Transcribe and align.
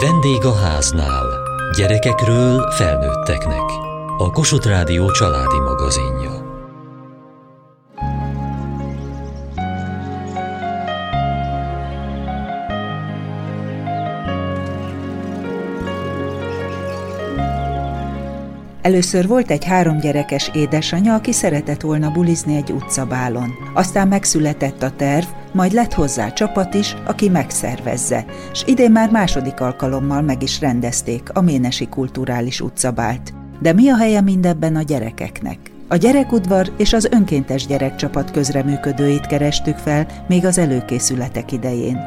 Vendég 0.00 0.44
a 0.44 0.54
háznál. 0.54 1.26
Gyerekekről 1.76 2.70
felnőtteknek. 2.70 3.62
A 4.18 4.30
Kossuth 4.30 4.66
Rádió 4.66 5.10
családi 5.10 5.58
magazinja. 5.58 6.42
Először 18.82 19.26
volt 19.26 19.50
egy 19.50 19.64
három 19.64 19.98
gyerekes 19.98 20.50
édesanyja, 20.54 21.14
aki 21.14 21.32
szeretett 21.32 21.80
volna 21.80 22.10
bulizni 22.10 22.56
egy 22.56 22.70
utcabálon. 22.70 23.50
Aztán 23.74 24.08
megszületett 24.08 24.82
a 24.82 24.90
terv, 24.90 25.26
majd 25.54 25.72
lett 25.72 25.92
hozzá 25.92 26.32
csapat 26.32 26.74
is, 26.74 26.96
aki 27.04 27.28
megszervezze, 27.28 28.24
és 28.52 28.62
idén 28.66 28.90
már 28.90 29.10
második 29.10 29.60
alkalommal 29.60 30.22
meg 30.22 30.42
is 30.42 30.60
rendezték 30.60 31.28
a 31.32 31.40
Ménesi 31.40 31.86
Kulturális 31.88 32.60
Utcabált. 32.60 33.32
De 33.60 33.72
mi 33.72 33.88
a 33.88 33.96
helye 33.96 34.20
mindebben 34.20 34.76
a 34.76 34.82
gyerekeknek? 34.82 35.58
A 35.88 35.96
gyerekudvar 35.96 36.72
és 36.76 36.92
az 36.92 37.08
önkéntes 37.10 37.66
gyerekcsapat 37.66 38.30
közreműködőit 38.30 39.26
kerestük 39.26 39.76
fel 39.76 40.06
még 40.28 40.44
az 40.44 40.58
előkészületek 40.58 41.52
idején. 41.52 41.98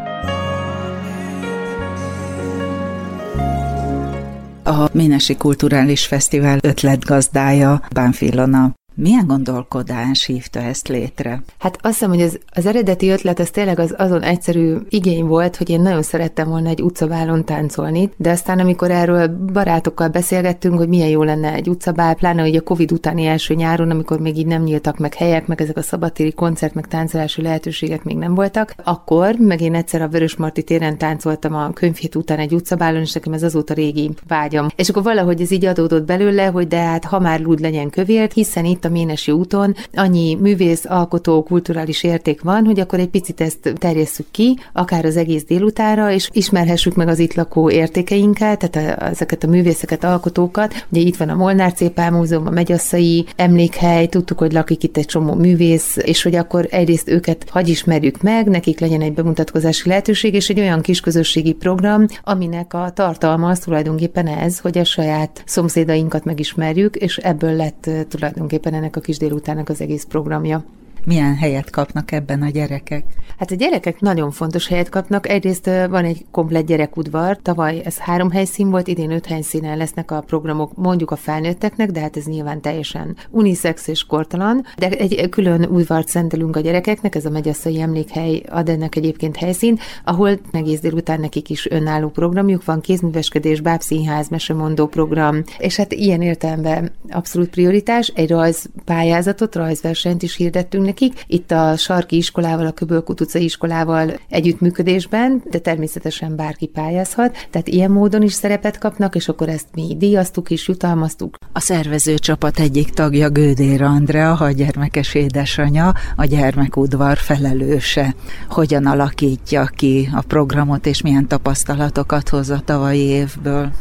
a 4.67 4.89
Ménesi 4.91 5.35
Kulturális 5.35 6.05
Fesztivál 6.05 6.57
ötletgazdája 6.61 7.81
Bánfi 7.93 8.25
Ilona 8.25 8.76
milyen 8.97 9.27
gondolkodás 9.27 10.25
hívta 10.25 10.59
ezt 10.59 10.87
létre? 10.87 11.43
Hát 11.57 11.77
azt 11.81 11.93
hiszem, 11.93 12.09
hogy 12.09 12.21
az, 12.21 12.39
az 12.53 12.65
eredeti 12.65 13.09
ötlet 13.09 13.39
az 13.39 13.49
tényleg 13.49 13.79
az 13.79 13.95
azon 13.97 14.21
egyszerű 14.21 14.75
igény 14.89 15.25
volt, 15.25 15.55
hogy 15.55 15.69
én 15.69 15.81
nagyon 15.81 16.03
szerettem 16.03 16.47
volna 16.49 16.69
egy 16.69 16.81
utcabálon 16.81 17.45
táncolni, 17.45 18.11
de 18.17 18.29
aztán 18.29 18.59
amikor 18.59 18.91
erről 18.91 19.27
barátokkal 19.53 20.07
beszélgettünk, 20.07 20.77
hogy 20.77 20.87
milyen 20.87 21.09
jó 21.09 21.23
lenne 21.23 21.53
egy 21.53 21.69
utcabál, 21.69 22.15
pláne 22.15 22.41
hogy 22.41 22.55
a 22.55 22.61
Covid 22.61 22.91
utáni 22.91 23.25
első 23.25 23.53
nyáron, 23.53 23.89
amikor 23.89 24.19
még 24.19 24.37
így 24.37 24.45
nem 24.45 24.63
nyíltak 24.63 24.97
meg 24.97 25.13
helyek, 25.13 25.47
meg 25.47 25.61
ezek 25.61 25.77
a 25.77 25.81
szabadtéri 25.81 26.31
koncert, 26.31 26.73
meg 26.73 26.87
táncolási 26.87 27.41
lehetőségek 27.41 28.03
még 28.03 28.17
nem 28.17 28.35
voltak, 28.35 28.75
akkor 28.83 29.35
meg 29.39 29.61
én 29.61 29.75
egyszer 29.75 30.01
a 30.01 30.07
Vörösmarty 30.07 30.61
téren 30.61 30.97
táncoltam 30.97 31.55
a 31.55 31.73
könyvhét 31.73 32.15
után 32.15 32.39
egy 32.39 32.53
utcabálon, 32.53 33.01
és 33.01 33.13
nekem 33.13 33.33
ez 33.33 33.43
azóta 33.43 33.73
régi 33.73 34.11
vágyam. 34.27 34.67
És 34.75 34.89
akkor 34.89 35.03
valahogy 35.03 35.41
ez 35.41 35.51
így 35.51 35.65
adódott 35.65 36.05
belőle, 36.05 36.45
hogy 36.45 36.67
de 36.67 36.79
hát 36.79 37.05
ha 37.05 37.19
már 37.19 37.39
lúd 37.39 37.59
legyen 37.59 37.89
kövér, 37.89 38.31
hiszen 38.33 38.65
itt 38.65 38.85
a 38.87 38.91
Ménesi 38.91 39.31
úton 39.31 39.75
annyi 39.93 40.35
művész, 40.35 40.85
alkotó, 40.85 41.43
kulturális 41.43 42.03
érték 42.03 42.41
van, 42.41 42.65
hogy 42.65 42.79
akkor 42.79 42.99
egy 42.99 43.09
picit 43.09 43.41
ezt 43.41 43.73
terjesszük 43.77 44.25
ki, 44.31 44.59
akár 44.73 45.05
az 45.05 45.17
egész 45.17 45.43
délutára, 45.43 46.11
és 46.11 46.29
ismerhessük 46.31 46.95
meg 46.95 47.07
az 47.07 47.19
itt 47.19 47.33
lakó 47.33 47.69
értékeinket, 47.69 48.69
tehát 48.69 48.99
a, 48.99 49.05
ezeket 49.05 49.43
a 49.43 49.47
művészeket, 49.47 50.03
alkotókat. 50.03 50.85
Ugye 50.89 51.01
itt 51.01 51.17
van 51.17 51.29
a 51.29 51.35
Molnár 51.35 51.73
Cépál 51.73 52.11
Múzeum, 52.11 52.47
a 52.47 52.49
Megyasszai 52.49 53.25
emlékhely, 53.35 54.07
tudtuk, 54.07 54.37
hogy 54.37 54.51
lakik 54.51 54.83
itt 54.83 54.97
egy 54.97 55.05
csomó 55.05 55.33
művész, 55.33 55.97
és 55.97 56.23
hogy 56.23 56.35
akkor 56.35 56.67
egyrészt 56.69 57.09
őket 57.09 57.49
hagy 57.49 57.67
ismerjük 57.67 58.21
meg, 58.21 58.47
nekik 58.47 58.79
legyen 58.79 59.01
egy 59.01 59.13
bemutatkozási 59.13 59.89
lehetőség, 59.89 60.33
és 60.33 60.49
egy 60.49 60.59
olyan 60.59 60.81
kis 60.81 60.99
közösségi 60.99 61.53
program, 61.53 62.05
aminek 62.23 62.73
a 62.73 62.91
tartalma 62.93 63.49
az 63.49 63.59
tulajdonképpen 63.59 64.27
ez, 64.27 64.59
hogy 64.59 64.77
a 64.77 64.83
saját 64.83 65.43
szomszédainkat 65.45 66.23
megismerjük, 66.23 66.95
és 66.95 67.17
ebből 67.17 67.55
lett 67.55 67.89
tulajdonképpen 68.09 68.73
ennek 68.77 68.95
a 68.95 68.99
kis 68.99 69.17
délutánnak 69.17 69.69
az 69.69 69.81
egész 69.81 70.03
programja 70.03 70.63
milyen 71.07 71.35
helyet 71.35 71.69
kapnak 71.69 72.11
ebben 72.11 72.41
a 72.41 72.49
gyerekek? 72.49 73.03
Hát 73.37 73.51
a 73.51 73.55
gyerekek 73.55 73.99
nagyon 73.99 74.31
fontos 74.31 74.67
helyet 74.67 74.89
kapnak. 74.89 75.29
Egyrészt 75.29 75.65
van 75.65 76.05
egy 76.05 76.25
komplet 76.31 76.65
gyerekudvar, 76.65 77.37
tavaly 77.41 77.81
ez 77.85 77.97
három 77.97 78.31
helyszín 78.31 78.69
volt, 78.69 78.87
idén 78.87 79.11
öt 79.11 79.25
helyszínen 79.25 79.77
lesznek 79.77 80.11
a 80.11 80.21
programok 80.21 80.75
mondjuk 80.75 81.11
a 81.11 81.15
felnőtteknek, 81.15 81.91
de 81.91 81.99
hát 81.99 82.17
ez 82.17 82.25
nyilván 82.25 82.61
teljesen 82.61 83.15
unisex 83.29 83.87
és 83.87 84.03
kortalan. 84.03 84.65
De 84.77 84.89
egy 84.89 85.29
külön 85.29 85.63
udvart 85.63 86.07
szentelünk 86.07 86.55
a 86.55 86.59
gyerekeknek, 86.59 87.15
ez 87.15 87.25
a 87.25 87.29
Megyasszai 87.29 87.81
Emlékhely 87.81 88.43
ad 88.49 88.69
ennek 88.69 88.95
egyébként 88.95 89.35
helyszín, 89.35 89.79
ahol 90.03 90.39
egész 90.51 90.79
délután 90.79 91.19
nekik 91.19 91.49
is 91.49 91.69
önálló 91.69 92.09
programjuk 92.09 92.65
van, 92.65 92.81
kézműveskedés, 92.81 93.61
bábszínház, 93.61 94.29
mesemondó 94.29 94.87
program, 94.87 95.43
és 95.57 95.75
hát 95.75 95.93
ilyen 95.93 96.21
értelemben 96.21 96.91
abszolút 97.09 97.49
prioritás. 97.49 98.07
Egy 98.15 98.29
rajzpályázatot, 98.29 99.55
rajzversenyt 99.55 100.23
is 100.23 100.35
hirdettünk 100.35 100.85
nekik. 100.99 101.23
Itt 101.27 101.51
a 101.51 101.75
Sarki 101.77 102.15
iskolával, 102.15 102.65
a 102.65 102.71
Köbölkut 102.71 103.21
utcai 103.21 103.43
iskolával 103.43 104.19
együttműködésben, 104.29 105.41
de 105.49 105.59
természetesen 105.59 106.35
bárki 106.35 106.65
pályázhat. 106.65 107.47
Tehát 107.49 107.67
ilyen 107.67 107.91
módon 107.91 108.21
is 108.21 108.33
szerepet 108.33 108.77
kapnak, 108.77 109.15
és 109.15 109.27
akkor 109.27 109.49
ezt 109.49 109.67
mi 109.73 109.95
díjaztuk 109.97 110.49
is, 110.49 110.67
jutalmaztuk. 110.67 111.37
A 111.53 111.59
szervező 111.59 112.17
csapat 112.17 112.59
egyik 112.59 112.89
tagja 112.89 113.29
Gődér 113.29 113.81
Andrea, 113.81 114.33
a 114.33 114.51
gyermekes 114.51 115.13
édesanyja, 115.13 115.93
a 116.15 116.25
gyermekudvar 116.25 117.17
felelőse. 117.17 118.15
Hogyan 118.49 118.85
alakítja 118.85 119.65
ki 119.75 120.09
a 120.13 120.21
programot, 120.27 120.85
és 120.85 121.01
milyen 121.01 121.27
tapasztalatokat 121.27 122.29
hoz 122.29 122.49
a 122.49 122.61
tavalyi 122.65 122.99
évből? 122.99 123.71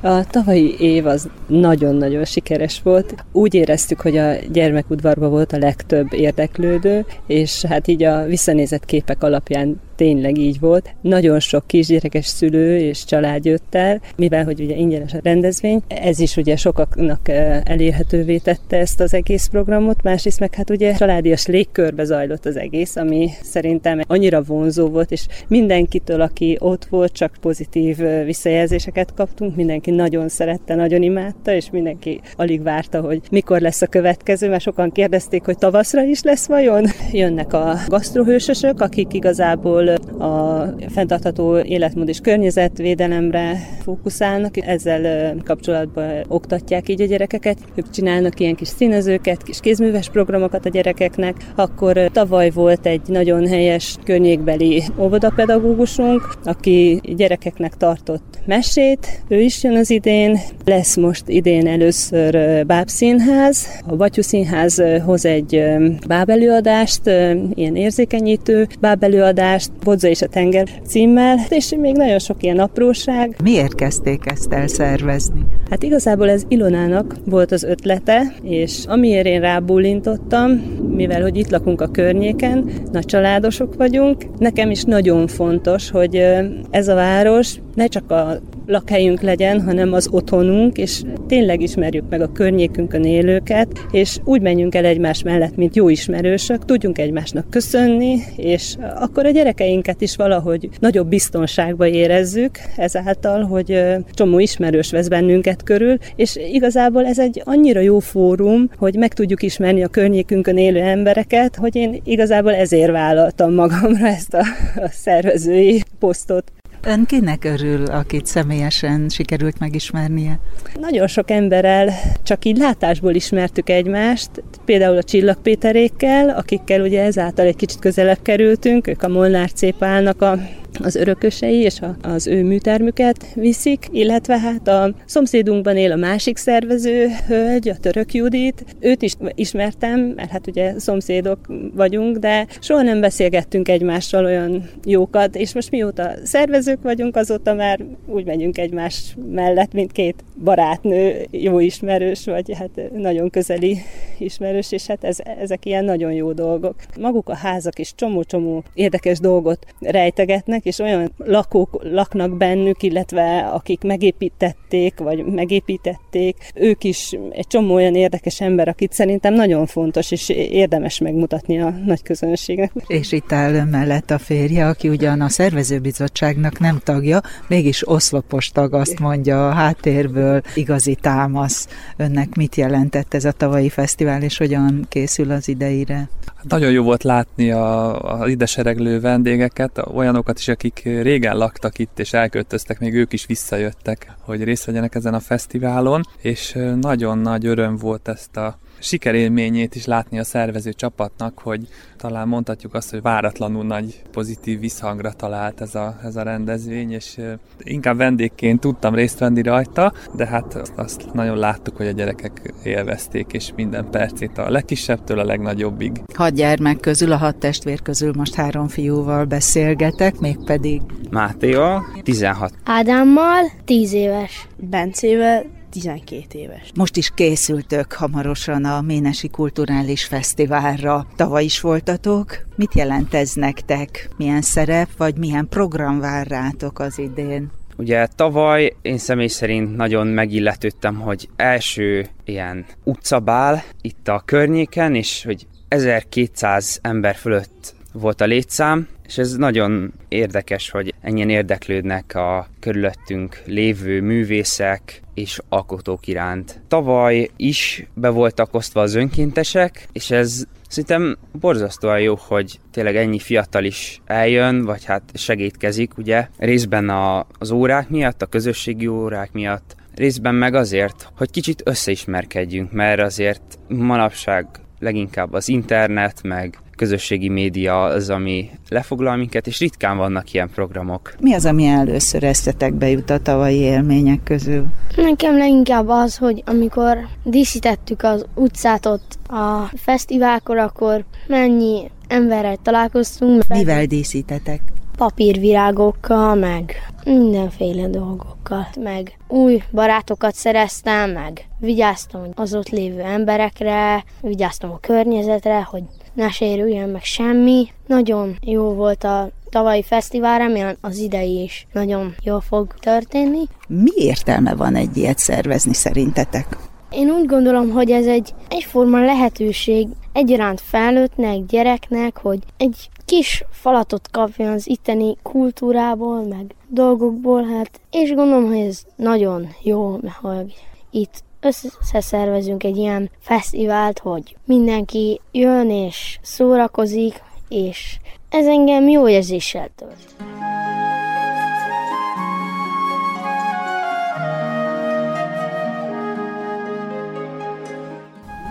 A 0.00 0.26
tavalyi 0.26 0.80
év 0.80 1.06
az 1.06 1.28
nagyon-nagyon 1.46 2.24
sikeres 2.24 2.80
volt. 2.82 3.14
Úgy 3.32 3.54
éreztük, 3.54 4.00
hogy 4.00 4.16
a 4.16 4.34
gyermekudvarban 4.52 5.30
volt 5.30 5.52
a 5.52 5.58
legtöbb 5.58 6.12
érdeklődő, 6.12 7.06
és 7.26 7.64
hát 7.64 7.88
így 7.88 8.02
a 8.02 8.24
visszanézett 8.24 8.84
képek 8.84 9.22
alapján 9.22 9.80
tényleg 9.96 10.38
így 10.38 10.60
volt. 10.60 10.94
Nagyon 11.00 11.40
sok 11.40 11.66
kisgyerekes 11.66 12.26
szülő 12.26 12.78
és 12.78 13.04
család 13.04 13.44
jött 13.44 13.74
el, 13.74 14.00
mivel 14.16 14.44
hogy 14.44 14.60
ugye 14.60 14.74
ingyenes 14.74 15.14
a 15.14 15.20
rendezvény, 15.22 15.82
ez 15.88 16.18
is 16.18 16.36
ugye 16.36 16.56
sokaknak 16.56 17.28
elérhetővé 17.64 18.38
tette 18.38 18.76
ezt 18.76 19.00
az 19.00 19.14
egész 19.14 19.46
programot, 19.46 20.02
másrészt 20.02 20.40
meg 20.40 20.54
hát 20.54 20.70
ugye 20.70 20.94
családias 20.94 21.46
légkörbe 21.46 22.04
zajlott 22.04 22.46
az 22.46 22.56
egész, 22.56 22.96
ami 22.96 23.30
szerintem 23.42 24.00
annyira 24.06 24.42
vonzó 24.42 24.88
volt, 24.88 25.10
és 25.10 25.26
mindenkitől, 25.48 26.20
aki 26.20 26.56
ott 26.60 26.84
volt, 26.84 27.12
csak 27.12 27.36
pozitív 27.40 27.96
visszajelzéseket 28.24 29.14
kaptunk, 29.14 29.56
mindenki 29.76 30.10
nagyon 30.10 30.28
szerette, 30.28 30.74
nagyon 30.74 31.02
imádta, 31.02 31.52
és 31.52 31.70
mindenki 31.70 32.20
alig 32.36 32.62
várta, 32.62 33.00
hogy 33.00 33.20
mikor 33.30 33.60
lesz 33.60 33.82
a 33.82 33.86
következő, 33.86 34.48
mert 34.48 34.62
sokan 34.62 34.90
kérdezték, 34.90 35.44
hogy 35.44 35.58
tavaszra 35.58 36.02
is 36.02 36.22
lesz 36.22 36.46
vajon. 36.46 36.84
Jönnek 37.12 37.52
a 37.52 37.74
gasztrohősösök, 37.88 38.80
akik 38.80 39.12
igazából 39.12 39.88
a 40.18 40.64
fenntartható 40.88 41.58
életmód 41.58 42.08
és 42.08 42.18
környezetvédelemre 42.18 43.56
fókuszálnak, 43.82 44.66
ezzel 44.66 45.34
kapcsolatban 45.44 46.24
oktatják 46.28 46.88
így 46.88 47.00
a 47.00 47.06
gyerekeket. 47.06 47.58
Ők 47.74 47.90
csinálnak 47.90 48.40
ilyen 48.40 48.54
kis 48.54 48.68
színezőket, 48.68 49.42
kis 49.42 49.60
kézműves 49.60 50.10
programokat 50.10 50.66
a 50.66 50.68
gyerekeknek. 50.68 51.34
Akkor 51.54 52.10
tavaly 52.12 52.50
volt 52.50 52.86
egy 52.86 53.02
nagyon 53.06 53.46
helyes 53.46 53.96
környékbeli 54.04 54.82
óvodapedagógusunk, 54.98 56.34
aki 56.44 57.00
gyerekeknek 57.16 57.74
tartott 57.74 58.36
mesét, 58.46 59.22
ő 59.28 59.40
is 59.40 59.64
jön 59.66 59.76
az 59.76 59.90
idén. 59.90 60.38
Lesz 60.64 60.96
most 60.96 61.28
idén 61.28 61.66
először 61.66 62.66
bábszínház. 62.66 63.66
A 63.86 63.96
Batyú 63.96 64.22
Színház 64.22 64.82
hoz 65.04 65.24
egy 65.24 65.62
bábelőadást, 66.06 67.06
ilyen 67.54 67.76
érzékenyítő 67.76 68.66
bábelőadást, 68.80 69.70
Bodza 69.84 70.08
és 70.08 70.22
a 70.22 70.26
tenger 70.26 70.68
címmel, 70.86 71.36
és 71.48 71.74
még 71.80 71.96
nagyon 71.96 72.18
sok 72.18 72.42
ilyen 72.42 72.58
apróság. 72.58 73.36
Miért 73.42 73.74
kezdték 73.74 74.20
ezt 74.24 74.52
elszervezni? 74.52 75.40
Hát 75.70 75.82
igazából 75.82 76.30
ez 76.30 76.42
Ilonának 76.48 77.16
volt 77.24 77.52
az 77.52 77.62
ötlete, 77.62 78.34
és 78.42 78.84
amiért 78.86 79.26
én 79.26 79.40
rábólintottam, 79.40 80.50
mivel 80.96 81.22
hogy 81.22 81.36
itt 81.36 81.50
lakunk 81.50 81.80
a 81.80 81.86
környéken, 81.86 82.70
nagy 82.92 83.04
családosok 83.04 83.74
vagyunk, 83.74 84.24
nekem 84.38 84.70
is 84.70 84.82
nagyon 84.82 85.26
fontos, 85.26 85.90
hogy 85.90 86.22
ez 86.70 86.88
a 86.88 86.94
város 86.94 87.54
ne 87.74 87.86
csak 87.86 88.10
a 88.10 88.38
lakhelyünk 88.66 89.20
legyen, 89.20 89.62
hanem 89.62 89.92
az 89.92 90.08
otthonunk, 90.10 90.76
és 90.76 91.02
tényleg 91.26 91.60
ismerjük 91.60 92.04
meg 92.08 92.20
a 92.20 92.32
környékünkön 92.32 93.04
élőket, 93.04 93.68
és 93.90 94.18
úgy 94.24 94.40
menjünk 94.40 94.74
el 94.74 94.84
egymás 94.84 95.22
mellett, 95.22 95.56
mint 95.56 95.76
jó 95.76 95.88
ismerősök, 95.88 96.64
tudjunk 96.64 96.98
egymásnak 96.98 97.50
köszönni, 97.50 98.18
és 98.36 98.74
akkor 98.94 99.26
a 99.26 99.30
gyerekeinket 99.30 100.00
is 100.00 100.16
valahogy 100.16 100.68
nagyobb 100.80 101.08
biztonságba 101.08 101.86
érezzük 101.86 102.58
ezáltal, 102.76 103.42
hogy 103.42 103.82
csomó 104.10 104.38
ismerős 104.38 104.90
vesz 104.90 105.08
bennünket 105.08 105.62
körül, 105.62 105.96
és 106.16 106.36
igazából 106.36 107.06
ez 107.06 107.18
egy 107.18 107.42
annyira 107.44 107.80
jó 107.80 107.98
fórum, 107.98 108.70
hogy 108.78 108.94
meg 108.94 109.12
tudjuk 109.14 109.42
ismerni 109.42 109.82
a 109.82 109.88
környékünkön 109.88 110.56
élő 110.56 110.80
embereket, 110.80 111.56
hogy 111.56 111.76
én 111.76 112.00
igazából 112.04 112.54
ezért 112.54 112.90
vállaltam 112.90 113.54
magamra 113.54 114.06
ezt 114.06 114.34
a, 114.34 114.42
a 114.76 114.88
szervezői 114.92 115.82
posztot. 115.98 116.52
Ön 116.82 117.04
kinek 117.04 117.44
örül, 117.44 117.84
akit 117.84 118.26
személyesen 118.26 119.08
sikerült 119.08 119.58
megismernie? 119.58 120.38
Nagyon 120.80 121.06
sok 121.06 121.30
emberrel 121.30 121.90
csak 122.22 122.44
így 122.44 122.56
látásból 122.56 123.14
ismertük 123.14 123.68
egymást, 123.68 124.30
például 124.64 124.96
a 124.96 125.02
Csillag 125.02 125.36
Péterékkel, 125.42 126.28
akikkel 126.28 126.80
ugye 126.80 127.02
ezáltal 127.02 127.46
egy 127.46 127.56
kicsit 127.56 127.78
közelebb 127.78 128.22
kerültünk, 128.22 128.86
ők 128.86 129.02
a 129.02 129.08
Molnár 129.08 129.52
Cépálnak 129.52 130.22
a 130.22 130.38
az 130.82 130.94
örökösei 130.94 131.56
és 131.56 131.80
a, 131.80 131.96
az 132.02 132.26
ő 132.26 132.44
műtermüket 132.44 133.26
viszik, 133.34 133.86
illetve 133.90 134.38
hát 134.38 134.68
a 134.68 134.94
szomszédunkban 135.04 135.76
él 135.76 135.92
a 135.92 135.96
másik 135.96 136.36
szervező 136.36 137.06
hölgy, 137.26 137.68
a 137.68 137.76
török 137.76 138.14
Judit. 138.14 138.64
Őt 138.80 139.02
is 139.02 139.14
ismertem, 139.34 140.00
mert 140.00 140.30
hát 140.30 140.46
ugye 140.46 140.78
szomszédok 140.78 141.38
vagyunk, 141.74 142.16
de 142.16 142.46
soha 142.60 142.82
nem 142.82 143.00
beszélgettünk 143.00 143.68
egymással 143.68 144.24
olyan 144.24 144.70
jókat, 144.84 145.36
és 145.36 145.54
most 145.54 145.70
mióta 145.70 146.10
szervezők 146.24 146.82
vagyunk, 146.82 147.16
azóta 147.16 147.54
már 147.54 147.80
úgy 148.06 148.24
megyünk 148.24 148.58
egymás 148.58 149.16
mellett, 149.32 149.72
mint 149.72 149.92
két 149.92 150.24
barátnő, 150.44 151.26
jó 151.30 151.58
ismerős, 151.58 152.24
vagy 152.24 152.52
hát 152.58 152.92
nagyon 152.92 153.30
közeli 153.30 153.78
ismerős, 154.18 154.72
és 154.72 154.86
hát 154.86 155.04
ez, 155.04 155.18
ezek 155.40 155.66
ilyen 155.66 155.84
nagyon 155.84 156.12
jó 156.12 156.32
dolgok. 156.32 156.74
Maguk 157.00 157.28
a 157.28 157.34
házak 157.34 157.78
is 157.78 157.94
csomó-csomó 157.94 158.62
érdekes 158.74 159.18
dolgot 159.18 159.66
rejtegetnek, 159.80 160.65
és 160.66 160.78
olyan 160.78 161.12
lakók 161.16 161.82
laknak 161.82 162.36
bennük, 162.36 162.82
illetve 162.82 163.38
akik 163.38 163.82
megépítették, 163.82 164.98
vagy 164.98 165.24
megépítették, 165.24 166.36
ők 166.54 166.84
is 166.84 167.12
egy 167.30 167.46
csomó 167.46 167.74
olyan 167.74 167.94
érdekes 167.94 168.40
ember, 168.40 168.68
akit 168.68 168.92
szerintem 168.92 169.34
nagyon 169.34 169.66
fontos, 169.66 170.10
és 170.10 170.28
érdemes 170.28 170.98
megmutatni 170.98 171.60
a 171.60 171.74
nagy 171.84 172.02
közönségnek. 172.02 172.72
És 172.86 173.12
itt 173.12 173.32
áll 173.32 173.54
ön 173.54 173.66
mellett 173.66 174.10
a 174.10 174.18
férje, 174.18 174.66
aki 174.68 174.88
ugyan 174.88 175.20
a 175.20 175.28
szervezőbizottságnak 175.28 176.58
nem 176.58 176.80
tagja, 176.84 177.20
mégis 177.48 177.88
oszlopos 177.88 178.48
tag, 178.48 178.74
azt 178.74 178.98
mondja 178.98 179.48
a 179.48 179.52
háttérből, 179.52 180.40
igazi 180.54 180.94
támasz. 180.94 181.68
Önnek 181.96 182.34
mit 182.34 182.56
jelentett 182.56 183.14
ez 183.14 183.24
a 183.24 183.32
tavalyi 183.32 183.68
fesztivál, 183.68 184.22
és 184.22 184.38
hogyan 184.38 184.86
készül 184.88 185.30
az 185.30 185.48
ideire? 185.48 186.08
Nagyon 186.48 186.70
jó 186.70 186.82
volt 186.82 187.02
látni 187.02 187.50
a, 187.50 188.20
a 188.20 188.28
ide 188.28 188.46
sereglő 188.46 189.00
vendégeket, 189.00 189.80
olyanokat 189.94 190.38
is, 190.38 190.48
akik 190.56 190.82
régen 190.84 191.36
laktak 191.36 191.78
itt, 191.78 191.98
és 191.98 192.12
elköltöztek, 192.12 192.78
még 192.78 192.94
ők 192.94 193.12
is 193.12 193.26
visszajöttek, 193.26 194.12
hogy 194.20 194.44
részt 194.44 194.64
vegyenek 194.64 194.94
ezen 194.94 195.14
a 195.14 195.20
fesztiválon, 195.20 196.02
és 196.20 196.58
nagyon 196.80 197.18
nagy 197.18 197.46
öröm 197.46 197.76
volt 197.76 198.08
ezt 198.08 198.36
a 198.36 198.58
sikerélményét 198.78 199.74
is 199.74 199.84
látni 199.84 200.18
a 200.18 200.24
szervező 200.24 200.72
csapatnak, 200.72 201.38
hogy 201.38 201.68
talán 201.96 202.28
mondhatjuk 202.28 202.74
azt, 202.74 202.90
hogy 202.90 203.02
váratlanul 203.02 203.64
nagy 203.64 204.02
pozitív 204.10 204.60
visszhangra 204.60 205.12
talált 205.12 205.60
ez 205.60 205.74
a, 205.74 205.98
ez 206.02 206.16
a 206.16 206.22
rendezvény, 206.22 206.92
és 206.92 207.20
inkább 207.58 207.96
vendégként 207.96 208.60
tudtam 208.60 208.94
részt 208.94 209.18
venni 209.18 209.42
rajta, 209.42 209.92
de 210.14 210.26
hát 210.26 210.70
azt 210.76 211.12
nagyon 211.12 211.38
láttuk, 211.38 211.76
hogy 211.76 211.86
a 211.86 211.90
gyerekek 211.90 212.52
élvezték, 212.62 213.32
és 213.32 213.52
minden 213.56 213.90
percét 213.90 214.38
a 214.38 214.50
legkisebbtől 214.50 215.18
a 215.18 215.24
legnagyobbig. 215.24 216.02
Hat 216.14 216.34
gyermek 216.34 216.80
közül, 216.80 217.12
a 217.12 217.16
hat 217.16 217.36
testvér 217.36 217.82
közül 217.82 218.12
most 218.16 218.34
három 218.34 218.68
fiúval 218.68 219.24
beszélgetek, 219.24 220.18
mégpedig 220.18 220.82
Mátéval, 221.10 221.84
16. 222.02 222.52
Ádámmal, 222.64 223.50
10 223.64 223.92
éves. 223.92 224.48
Bencével, 224.56 225.44
12 225.70 226.38
éves. 226.38 226.70
Most 226.74 226.96
is 226.96 227.10
készültök 227.14 227.92
hamarosan 227.92 228.64
a 228.64 228.80
Ménesi 228.80 229.28
Kulturális 229.28 230.04
Fesztiválra. 230.04 231.06
Tavaly 231.16 231.44
is 231.44 231.60
voltatok. 231.60 232.46
Mit 232.56 232.74
jelent 232.74 233.14
ez 233.14 233.32
nektek? 233.32 234.08
Milyen 234.16 234.42
szerep, 234.42 234.88
vagy 234.96 235.16
milyen 235.16 235.48
program 235.48 236.00
vár 236.00 236.26
rátok 236.26 236.78
az 236.78 236.98
idén? 236.98 237.50
Ugye 237.76 238.06
tavaly 238.06 238.76
én 238.82 238.98
személy 238.98 239.26
szerint 239.26 239.76
nagyon 239.76 240.06
megilletődtem, 240.06 241.00
hogy 241.00 241.28
első 241.36 242.08
ilyen 242.24 242.64
utcabál 242.84 243.64
itt 243.80 244.08
a 244.08 244.22
környéken, 244.24 244.94
és 244.94 245.24
hogy 245.24 245.46
1200 245.68 246.78
ember 246.82 247.14
fölött 247.14 247.74
volt 248.00 248.20
a 248.20 248.24
létszám, 248.24 248.88
és 249.06 249.18
ez 249.18 249.36
nagyon 249.36 249.92
érdekes, 250.08 250.70
hogy 250.70 250.94
ennyien 251.00 251.30
érdeklődnek 251.30 252.14
a 252.14 252.48
körülöttünk 252.60 253.42
lévő 253.44 254.00
művészek 254.00 255.02
és 255.14 255.40
alkotók 255.48 256.06
iránt. 256.06 256.60
Tavaly 256.68 257.30
is 257.36 257.86
be 257.94 258.08
voltak 258.08 258.54
osztva 258.54 258.80
az 258.80 258.94
önkéntesek, 258.94 259.88
és 259.92 260.10
ez 260.10 260.46
Szerintem 260.68 261.16
borzasztóan 261.40 262.00
jó, 262.00 262.14
hogy 262.18 262.58
tényleg 262.70 262.96
ennyi 262.96 263.18
fiatal 263.18 263.64
is 263.64 264.00
eljön, 264.04 264.64
vagy 264.64 264.84
hát 264.84 265.02
segítkezik, 265.14 265.98
ugye, 265.98 266.28
részben 266.38 266.88
a, 266.88 267.26
az 267.38 267.50
órák 267.50 267.88
miatt, 267.88 268.22
a 268.22 268.26
közösségi 268.26 268.86
órák 268.86 269.32
miatt, 269.32 269.76
részben 269.94 270.34
meg 270.34 270.54
azért, 270.54 271.08
hogy 271.16 271.30
kicsit 271.30 271.62
összeismerkedjünk, 271.64 272.72
mert 272.72 273.00
azért 273.00 273.58
manapság 273.68 274.46
leginkább 274.78 275.32
az 275.32 275.48
internet, 275.48 276.22
meg 276.22 276.58
közösségi 276.76 277.28
média 277.28 277.82
az, 277.82 278.10
ami 278.10 278.50
lefoglal 278.68 279.16
minket, 279.16 279.46
és 279.46 279.58
ritkán 279.58 279.96
vannak 279.96 280.32
ilyen 280.32 280.50
programok. 280.54 281.14
Mi 281.20 281.34
az, 281.34 281.44
ami 281.44 281.66
először 281.66 282.24
esztetekbe 282.24 282.88
jut 282.88 283.10
a 283.10 283.18
tavalyi 283.18 283.58
élmények 283.58 284.22
közül? 284.22 284.64
Nekem 284.96 285.36
leginkább 285.36 285.88
az, 285.88 286.16
hogy 286.16 286.42
amikor 286.46 286.98
díszítettük 287.22 288.02
az 288.02 288.24
utcát 288.34 288.86
ott 288.86 289.18
a 289.28 289.70
fesztiválkor, 289.76 290.56
akkor 290.56 291.04
mennyi 291.26 291.90
emberrel 292.08 292.56
találkoztunk. 292.62 293.42
Mivel 293.48 293.86
díszítetek? 293.86 294.60
papírvirágokkal, 294.96 296.34
meg 296.34 296.74
mindenféle 297.04 297.88
dolgokkal, 297.88 298.66
meg 298.80 299.16
új 299.28 299.62
barátokat 299.70 300.34
szereztem, 300.34 301.10
meg 301.10 301.48
vigyáztam 301.58 302.22
az 302.34 302.54
ott 302.54 302.68
lévő 302.68 303.00
emberekre, 303.00 304.04
vigyáztam 304.20 304.70
a 304.70 304.78
környezetre, 304.80 305.62
hogy 305.62 305.82
ne 306.16 306.30
sérüljen 306.30 306.88
meg 306.88 307.02
semmi. 307.02 307.68
Nagyon 307.86 308.36
jó 308.40 308.62
volt 308.62 309.04
a 309.04 309.30
tavalyi 309.50 309.82
fesztivál, 309.82 310.38
remélem 310.38 310.76
az 310.80 310.98
idei 310.98 311.42
is 311.42 311.66
nagyon 311.72 312.14
jól 312.22 312.40
fog 312.40 312.74
történni. 312.80 313.42
Mi 313.68 313.90
értelme 313.94 314.54
van 314.54 314.74
egy 314.74 314.96
ilyet 314.96 315.18
szervezni 315.18 315.74
szerintetek? 315.74 316.56
Én 316.90 317.10
úgy 317.10 317.26
gondolom, 317.26 317.70
hogy 317.70 317.90
ez 317.90 318.06
egy 318.06 318.34
egyforma 318.48 319.04
lehetőség 319.04 319.88
egyaránt 320.12 320.60
felnőttnek, 320.60 321.46
gyereknek, 321.46 322.18
hogy 322.18 322.38
egy 322.56 322.88
kis 323.04 323.44
falatot 323.50 324.08
kapjon 324.10 324.52
az 324.52 324.68
itteni 324.68 325.16
kultúrából, 325.22 326.22
meg 326.22 326.54
dolgokból, 326.68 327.44
hát, 327.44 327.80
és 327.90 328.14
gondolom, 328.14 328.46
hogy 328.46 328.66
ez 328.66 328.82
nagyon 328.96 329.48
jó, 329.62 329.98
hogy 330.20 330.54
itt 330.90 331.24
összeszervezünk 331.46 332.64
egy 332.64 332.76
ilyen 332.76 333.10
fesztivált, 333.20 333.98
hogy 333.98 334.36
mindenki 334.44 335.20
jön 335.32 335.70
és 335.70 336.18
szórakozik, 336.22 337.22
és 337.48 337.98
ez 338.28 338.46
engem 338.46 338.88
jó 338.88 339.08
érzéssel 339.08 339.68
tölt. 339.76 340.14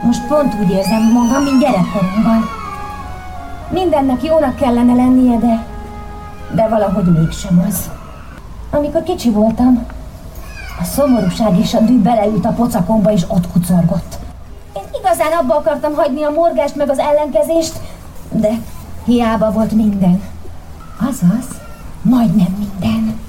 Most 0.03 0.27
pont 0.27 0.53
úgy 0.63 0.71
érzem 0.71 1.11
magam, 1.11 1.43
mint 1.43 1.59
gyerekkoromban. 1.59 2.43
Mindennek 3.69 4.23
jónak 4.23 4.55
kellene 4.55 4.93
lennie, 4.93 5.37
de... 5.37 5.65
De 6.55 6.67
valahogy 6.67 7.05
mégsem 7.05 7.63
az. 7.67 7.89
Amikor 8.71 9.03
kicsi 9.03 9.29
voltam, 9.29 9.85
a 10.79 10.83
szomorúság 10.83 11.59
és 11.59 11.73
a 11.73 11.79
dű 11.79 12.01
beleült 12.01 12.45
a 12.45 12.49
pocakomba, 12.49 13.11
és 13.11 13.23
ott 13.27 13.51
kucorgott. 13.51 14.17
Én 14.75 14.83
igazán 14.99 15.31
abba 15.31 15.55
akartam 15.55 15.93
hagyni 15.93 16.23
a 16.23 16.29
morgást 16.29 16.75
meg 16.75 16.89
az 16.89 16.99
ellenkezést, 16.99 17.79
de 18.31 18.51
hiába 19.05 19.51
volt 19.51 19.71
minden. 19.71 20.21
Azaz, 20.99 21.47
majdnem 22.01 22.55
minden. 22.57 23.19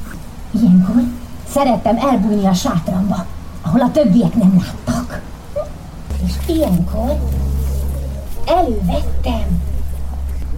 Ilyenkor 0.51 1.03
szerettem 1.49 1.97
elbújni 1.97 2.47
a 2.47 2.55
sátramba, 2.55 3.25
ahol 3.63 3.81
a 3.81 3.91
többiek 3.91 4.35
nem 4.35 4.63
láttak. 4.63 5.21
És 6.27 6.33
ilyenkor 6.47 7.19
elővettem 8.47 9.63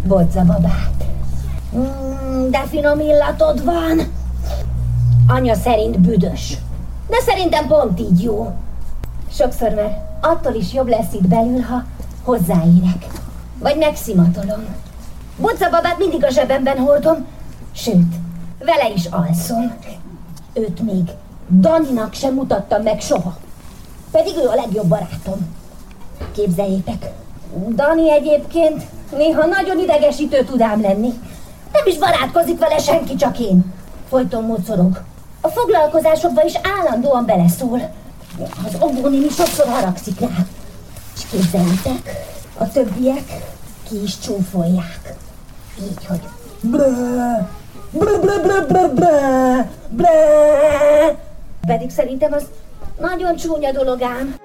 bodzababát. 0.07 1.04
Mm, 1.76 2.50
de 2.50 2.64
finom 2.68 3.00
illatod 3.00 3.64
van. 3.64 4.00
Anya 5.26 5.54
szerint 5.54 6.00
büdös. 6.00 6.59
De 7.09 7.21
szerintem 7.27 7.67
pont 7.67 8.00
így 8.00 8.23
jó. 8.23 8.53
Sokszor 9.31 9.71
már 9.71 10.07
attól 10.21 10.55
is 10.55 10.73
jobb 10.73 10.88
lesz 10.88 11.12
itt 11.12 11.29
belül, 11.29 11.61
ha 11.61 11.85
hozzáérek. 12.25 13.07
Vagy 13.59 13.77
megszimatolom. 13.77 14.65
Bodzababát 15.37 15.99
mindig 15.99 16.25
a 16.25 16.31
zsebemben 16.31 16.79
hordom, 16.79 17.27
sőt, 17.73 18.15
vele 18.59 18.91
is 18.95 19.07
alszom. 19.07 19.73
Őt 20.53 20.81
még 20.81 21.11
Daninak 21.50 22.15
sem 22.15 22.35
mutattam 22.35 22.83
meg 22.83 23.00
soha. 23.00 23.37
Pedig 24.11 24.37
ő 24.37 24.47
a 24.47 24.55
legjobb 24.55 24.87
barátom. 24.87 25.57
Képzeljétek, 26.33 27.11
Dani 27.75 28.11
egyébként 28.12 28.83
néha 29.17 29.47
nagyon 29.47 29.79
idegesítő 29.79 30.45
tudám 30.45 30.81
lenni. 30.81 31.12
Nem 31.73 31.87
is 31.87 31.99
barátkozik 31.99 32.59
vele 32.59 32.79
senki, 32.79 33.15
csak 33.15 33.38
én. 33.38 33.73
Folyton 34.09 34.45
mocorog. 34.45 35.03
A 35.49 35.50
foglalkozásokba 35.50 36.45
is 36.45 36.55
állandóan 36.78 37.26
beleszól. 37.26 37.90
Az 38.67 38.76
óvónéni 38.83 39.28
sokszor 39.28 39.67
haragszik 39.67 40.21
rá. 40.21 40.28
És 41.17 41.23
képzeljétek, 41.31 42.26
a 42.59 42.71
többiek 42.71 43.25
ki 43.88 44.02
is 44.02 44.19
csúfolják. 44.19 45.14
Így, 45.81 46.07
hogy 46.07 46.21
blö, 46.61 46.90
Blö, 47.90 48.19
blö, 48.19 48.40
blö, 48.40 48.67
blö, 48.67 48.88
blö, 48.88 49.61
blö. 49.88 50.07
Pedig 51.67 51.90
szerintem 51.90 52.33
az 52.33 52.45
nagyon 53.00 53.37
csúnya 53.37 53.73
dolog 53.73 54.02
ám. 54.02 54.37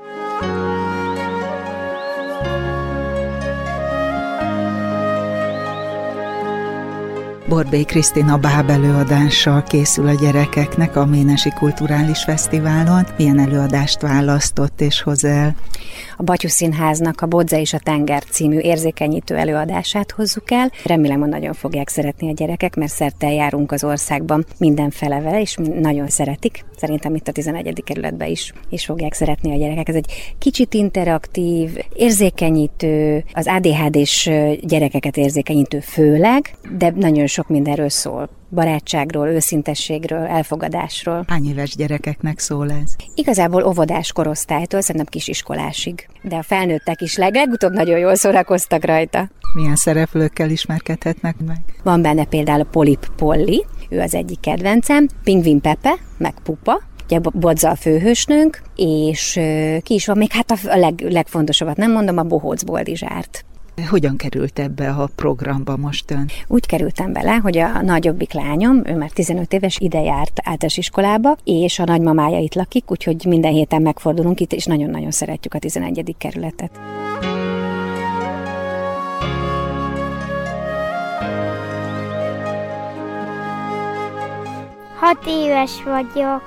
Borbé 7.54 7.84
Krisztina 7.84 8.38
báb 8.38 8.70
előadással 8.70 9.64
készül 9.64 10.08
a 10.08 10.14
gyerekeknek 10.14 10.96
a 10.96 11.06
Ménesi 11.06 11.50
Kulturális 11.50 12.24
Fesztiválon. 12.24 13.06
Milyen 13.18 13.40
előadást 13.40 14.02
választott 14.02 14.82
és 14.82 15.02
hoz 15.02 15.26
el? 15.26 15.56
A 16.18 16.24
Batyú 16.24 16.50
Színháznak 16.50 17.22
a 17.22 17.26
Bodza 17.26 17.58
és 17.58 17.74
a 17.74 17.80
Tenger 17.80 18.24
című 18.24 18.58
érzékenyítő 18.58 19.36
előadását 19.36 20.12
hozzuk 20.12 20.52
el. 20.52 20.72
Remélem, 20.84 21.20
hogy 21.20 21.30
nagyon 21.30 21.54
fogják 21.54 21.90
szeretni 21.90 22.30
a 22.30 22.34
gyerekek, 22.34 22.76
mert 22.76 22.92
szerte 22.92 23.32
járunk 23.32 23.72
az 23.72 23.84
országban 23.84 24.46
mindenfele 24.58 25.20
vele, 25.20 25.42
és 25.42 25.58
nagyon 25.82 26.08
szeretik. 26.08 26.66
Szerintem 26.78 27.16
itt 27.16 27.28
a 27.28 27.32
11. 27.32 27.84
kerületben 27.84 28.28
is, 28.28 28.54
és 28.70 28.86
fogják 28.86 29.14
szeretni 29.14 29.52
a 29.52 29.58
gyerekek. 29.58 29.90
Ez 29.90 29.96
egy 29.96 30.36
kicsit 30.38 30.74
interaktív, 30.74 31.70
érzékenyítő, 31.94 33.24
az 33.34 33.48
ADHD-s 33.48 34.30
gyerekeket 34.62 35.18
érzékenyítő 35.18 35.80
főleg, 35.80 36.56
de 36.78 36.94
nagyon 36.96 37.28
sok 37.28 37.43
mindenről 37.48 37.90
szól 37.90 38.30
barátságról, 38.54 39.28
őszintességről, 39.28 40.26
elfogadásról. 40.26 41.24
Hány 41.28 41.46
éves 41.46 41.76
gyerekeknek 41.76 42.40
szól 42.40 42.72
ez? 42.72 42.96
Igazából 43.16 43.64
óvodás 43.64 44.12
korosztálytól, 44.12 44.82
szerintem 44.82 45.12
kisiskolásig. 45.12 46.08
De 46.22 46.36
a 46.36 46.44
felnőttek 46.44 47.02
is 47.02 47.18
leg, 47.18 47.34
legutóbb 47.34 47.72
nagyon 47.72 48.00
jól 48.00 48.16
szórakoztak 48.16 48.86
rajta. 48.86 49.30
Milyen 49.54 49.76
szereplőkkel 49.76 50.50
ismerkedhetnek 50.50 51.36
meg? 51.46 51.58
Van 51.84 52.02
benne 52.02 52.26
például 52.26 52.62
a 52.62 52.68
Polip 52.72 53.08
Polly, 53.16 53.66
ő 53.90 54.00
az 54.00 54.16
egyik 54.16 54.40
kedvencem, 54.40 55.08
Pingvin 55.24 55.62
Pepe, 55.62 55.94
meg 56.18 56.34
Pupa, 56.44 56.82
ugye 57.06 57.20
Bodza 57.20 57.70
a 57.70 57.76
főhősnőnk, 57.76 58.62
és 58.76 59.40
ki 59.84 59.94
is 59.94 60.06
van 60.06 60.18
még, 60.18 60.32
hát 60.32 60.52
a 60.52 60.78
leg, 60.78 61.02
legfontosabbat 61.10 61.78
nem 61.78 61.92
mondom, 61.92 62.18
a 62.18 62.24
Bohóc 62.24 62.64
Boldizsárt. 62.64 63.46
Hogyan 63.90 64.18
került 64.18 64.60
ebbe 64.60 64.90
a 64.90 65.10
programba 65.16 65.78
most 65.78 66.12
ön? 66.12 66.30
Úgy 66.48 66.66
kerültem 66.66 67.14
bele, 67.14 67.36
hogy 67.36 67.58
a 67.58 67.82
nagyobbik 67.82 68.34
lányom, 68.34 68.86
ő 68.86 68.98
már 68.98 69.12
15 69.12 69.54
éves, 69.54 69.78
ide 69.80 70.02
járt 70.02 70.40
általános 70.44 70.78
iskolába, 70.78 71.38
és 71.44 71.80
a 71.80 71.84
nagymamája 71.84 72.40
itt 72.40 72.54
lakik, 72.54 72.92
úgyhogy 72.92 73.26
minden 73.26 73.52
héten 73.52 73.82
megfordulunk 73.82 74.40
itt, 74.40 74.54
és 74.54 74.66
nagyon-nagyon 74.66 75.12
szeretjük 75.12 75.54
a 75.54 75.60
11. 75.60 76.16
kerületet. 76.18 76.80
Hat 85.00 85.26
éves 85.28 85.84
vagyok. 85.84 86.42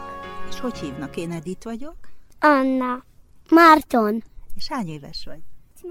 És 0.50 0.60
hogy 0.60 0.78
hívnak? 0.78 1.16
Én 1.16 1.30
Edith 1.30 1.64
vagyok? 1.64 1.96
Anna. 2.40 3.04
Márton. 3.50 4.22
És 4.56 4.68
hány 4.68 4.88
éves 4.88 5.22
vagy? 5.24 5.40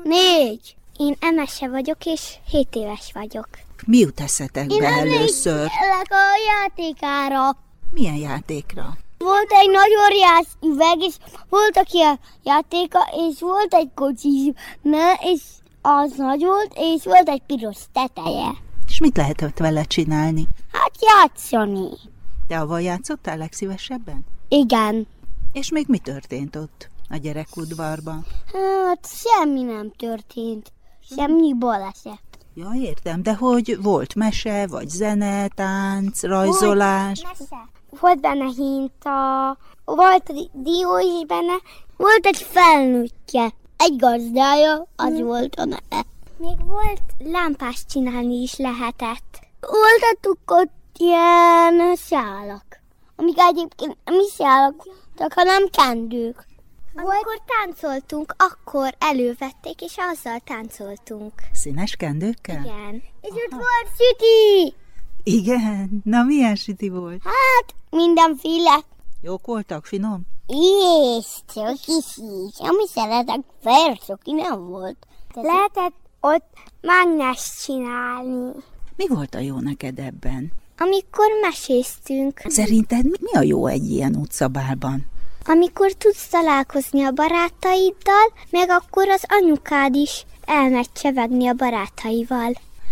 Négy. 0.04 0.76
Én 0.98 1.16
Emese 1.20 1.70
vagyok, 1.70 2.06
és 2.06 2.36
7 2.50 2.76
éves 2.76 3.12
vagyok. 3.14 3.48
Mi 3.86 3.98
jut 3.98 4.20
eszetekbe 4.20 4.74
Én 4.74 4.84
először? 4.84 5.62
Én 5.62 5.92
a 6.10 6.18
játékára. 6.48 7.58
Milyen 7.92 8.16
játékra? 8.16 8.98
Volt 9.18 9.52
egy 9.52 9.70
nagyon 9.70 10.08
riász 10.10 10.58
üveg, 10.62 11.00
és 11.00 11.16
volt 11.50 11.78
aki 11.78 12.02
a 12.02 12.20
játéka, 12.44 13.00
és 13.30 13.40
volt 13.40 13.74
egy 13.74 13.90
kocsi, 13.96 14.54
ne, 14.82 15.14
és 15.14 15.42
az 15.82 16.12
nagy 16.18 16.44
volt, 16.44 16.74
és 16.76 17.04
volt 17.04 17.30
egy 17.30 17.42
piros 17.46 17.78
teteje. 17.94 18.50
És 18.88 19.00
mit 19.00 19.18
lehetett 19.18 19.58
vele 19.58 19.84
csinálni? 19.84 20.48
Hát 20.72 20.92
játszani. 21.00 21.90
De 22.48 22.58
avval 22.58 22.82
játszottál 22.82 23.38
legszívesebben? 23.38 24.26
Igen. 24.48 25.08
És 25.54 25.70
még 25.72 25.86
mi 25.88 25.98
történt 25.98 26.56
ott 26.56 26.90
a 27.10 27.18
gyerekudvarban? 27.18 28.26
Hát 28.54 29.08
semmi 29.08 29.62
nem 29.62 29.92
történt. 29.98 30.74
Semmi 31.10 31.54
baleset. 31.54 32.24
Ja, 32.54 32.70
értem, 32.76 33.24
de 33.24 33.36
hogy 33.36 33.78
volt 33.82 34.16
mese, 34.16 34.68
vagy 34.68 34.90
zene, 34.90 35.48
tánc, 35.48 36.24
rajzolás? 36.24 37.22
Volt, 37.22 37.40
mese. 37.40 37.70
volt 38.00 38.22
benne 38.22 38.46
hinta, 38.56 39.58
volt 39.86 40.34
dió 40.54 40.98
is 40.98 41.26
benne, 41.28 41.56
volt 41.98 42.26
egy 42.26 42.38
felnőttje, 42.50 43.54
egy 43.78 43.96
gazdája, 43.96 44.88
az 44.96 45.14
hmm. 45.14 45.26
volt 45.26 45.56
a 45.56 45.66
neve. 45.66 46.06
Még 46.38 46.66
volt 46.66 47.02
lámpás 47.18 47.86
csinálni 47.90 48.42
is 48.42 48.58
lehetett. 48.58 49.40
Voltatuk 49.60 50.52
ott 50.52 50.98
ilyen 50.98 51.96
szálak, 51.96 52.82
amik 53.16 53.40
egyébként 53.40 53.98
nem 54.06 54.20
is 54.20 54.32
szálak, 54.32 54.88
csak 55.18 55.34
hanem 55.34 55.68
kendők. 55.70 56.46
Amikor 56.98 57.42
táncoltunk, 57.46 58.36
akkor 58.38 58.96
elővették, 59.00 59.82
és 59.82 59.96
azzal 59.98 60.40
táncoltunk. 60.40 61.34
Színes 61.54 61.96
kendőkkel? 61.96 62.64
Igen. 62.64 63.04
És 63.22 63.30
ott 63.30 63.52
volt 63.52 63.90
süti! 63.98 64.76
Igen? 65.24 66.02
Na, 66.04 66.24
milyen 66.24 66.56
süti 66.56 66.90
volt? 66.90 67.22
Hát, 67.24 67.76
mindenféle. 67.90 68.80
Jók 69.22 69.46
voltak, 69.46 69.86
finom? 69.86 70.22
És 70.48 71.26
is 71.86 72.18
is. 72.18 72.58
Ami 72.58 72.88
szeretek, 72.94 73.40
ki 74.24 74.32
nem 74.32 74.68
volt. 74.68 74.98
Lehetett 75.34 75.96
ott 76.20 76.48
mágnást 76.82 77.64
csinálni. 77.64 78.52
Mi 78.96 79.08
volt 79.08 79.36
a 79.36 79.40
jó 79.40 79.60
neked 79.60 80.00
ebben? 80.00 80.52
Amikor 80.78 81.26
meséztünk. 81.42 82.42
Szerinted 82.48 83.06
mi 83.06 83.32
a 83.34 83.42
jó 83.42 83.68
egy 83.68 83.90
ilyen 83.90 84.16
utcabálban? 84.16 85.06
Amikor 85.46 85.92
tudsz 85.92 86.28
találkozni 86.28 87.04
a 87.04 87.12
barátaiddal, 87.12 88.34
meg 88.50 88.70
akkor 88.70 89.10
az 89.10 89.24
anyukád 89.28 89.96
is 89.96 90.26
elmegy 90.46 90.92
csevegni 90.92 91.48
a 91.48 91.54
barátaival. 91.54 92.52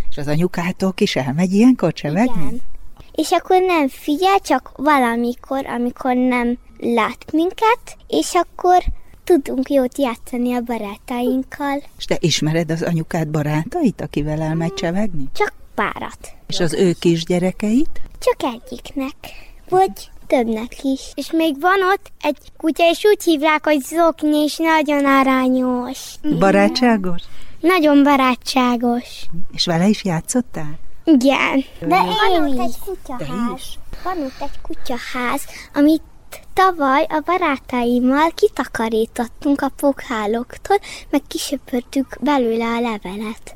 És 0.09 0.17
az 0.17 0.27
anyukátok 0.27 1.01
is 1.01 1.15
elmegy 1.15 1.53
ilyenkor 1.53 1.93
csevegni? 1.93 2.45
Igen. 2.45 2.61
És 3.11 3.31
akkor 3.31 3.61
nem 3.61 3.87
figyel, 3.87 4.39
csak 4.39 4.71
valamikor, 4.75 5.65
amikor 5.65 6.15
nem 6.15 6.57
lát 6.79 7.31
minket, 7.31 7.97
és 8.07 8.33
akkor 8.33 8.83
tudunk 9.23 9.69
jót 9.69 9.97
játszani 9.97 10.53
a 10.53 10.61
barátainkkal. 10.61 11.83
És 11.97 12.05
te 12.05 12.17
ismered 12.19 12.71
az 12.71 12.81
anyukád 12.81 13.27
barátait, 13.27 14.01
akivel 14.01 14.41
elmegy 14.41 14.73
csevegni? 14.73 15.29
Csak 15.33 15.53
párat. 15.75 16.35
És 16.47 16.59
az 16.59 16.73
ő 16.73 16.93
kisgyerekeit? 16.99 18.01
Csak 18.19 18.53
egyiknek. 18.53 19.15
Vagy 19.69 20.11
többnek 20.27 20.83
is. 20.83 21.11
És 21.13 21.31
még 21.31 21.59
van 21.59 21.83
ott 21.93 22.11
egy 22.21 22.37
kutya, 22.57 22.89
és 22.89 23.03
úgy 23.03 23.23
hívják, 23.23 23.65
hogy 23.65 23.81
Zokni, 23.81 24.37
és 24.43 24.57
nagyon 24.57 25.05
aranyos. 25.05 26.15
Barátságos? 26.39 27.21
Nagyon 27.59 28.03
barátságos. 28.03 29.25
És 29.51 29.65
vele 29.65 29.87
is 29.87 30.03
játszottál? 30.03 30.79
Igen. 31.03 31.63
De 31.79 31.95
én 31.95 32.41
van 32.41 32.49
ott 32.49 32.59
egy 32.59 32.75
kutyaház. 32.85 33.61
Van 34.03 34.17
ott 34.17 34.41
egy 34.41 34.61
kutyaház, 34.61 35.41
amit 35.73 36.01
tavaly 36.53 37.05
a 37.09 37.21
barátaimmal 37.25 38.31
kitakarítottunk 38.35 39.61
a 39.61 39.71
pokháloktól, 39.75 40.77
meg 41.09 41.21
kisöpörtük 41.27 42.17
belőle 42.19 42.65
a 42.65 42.79
levelet. 42.79 43.55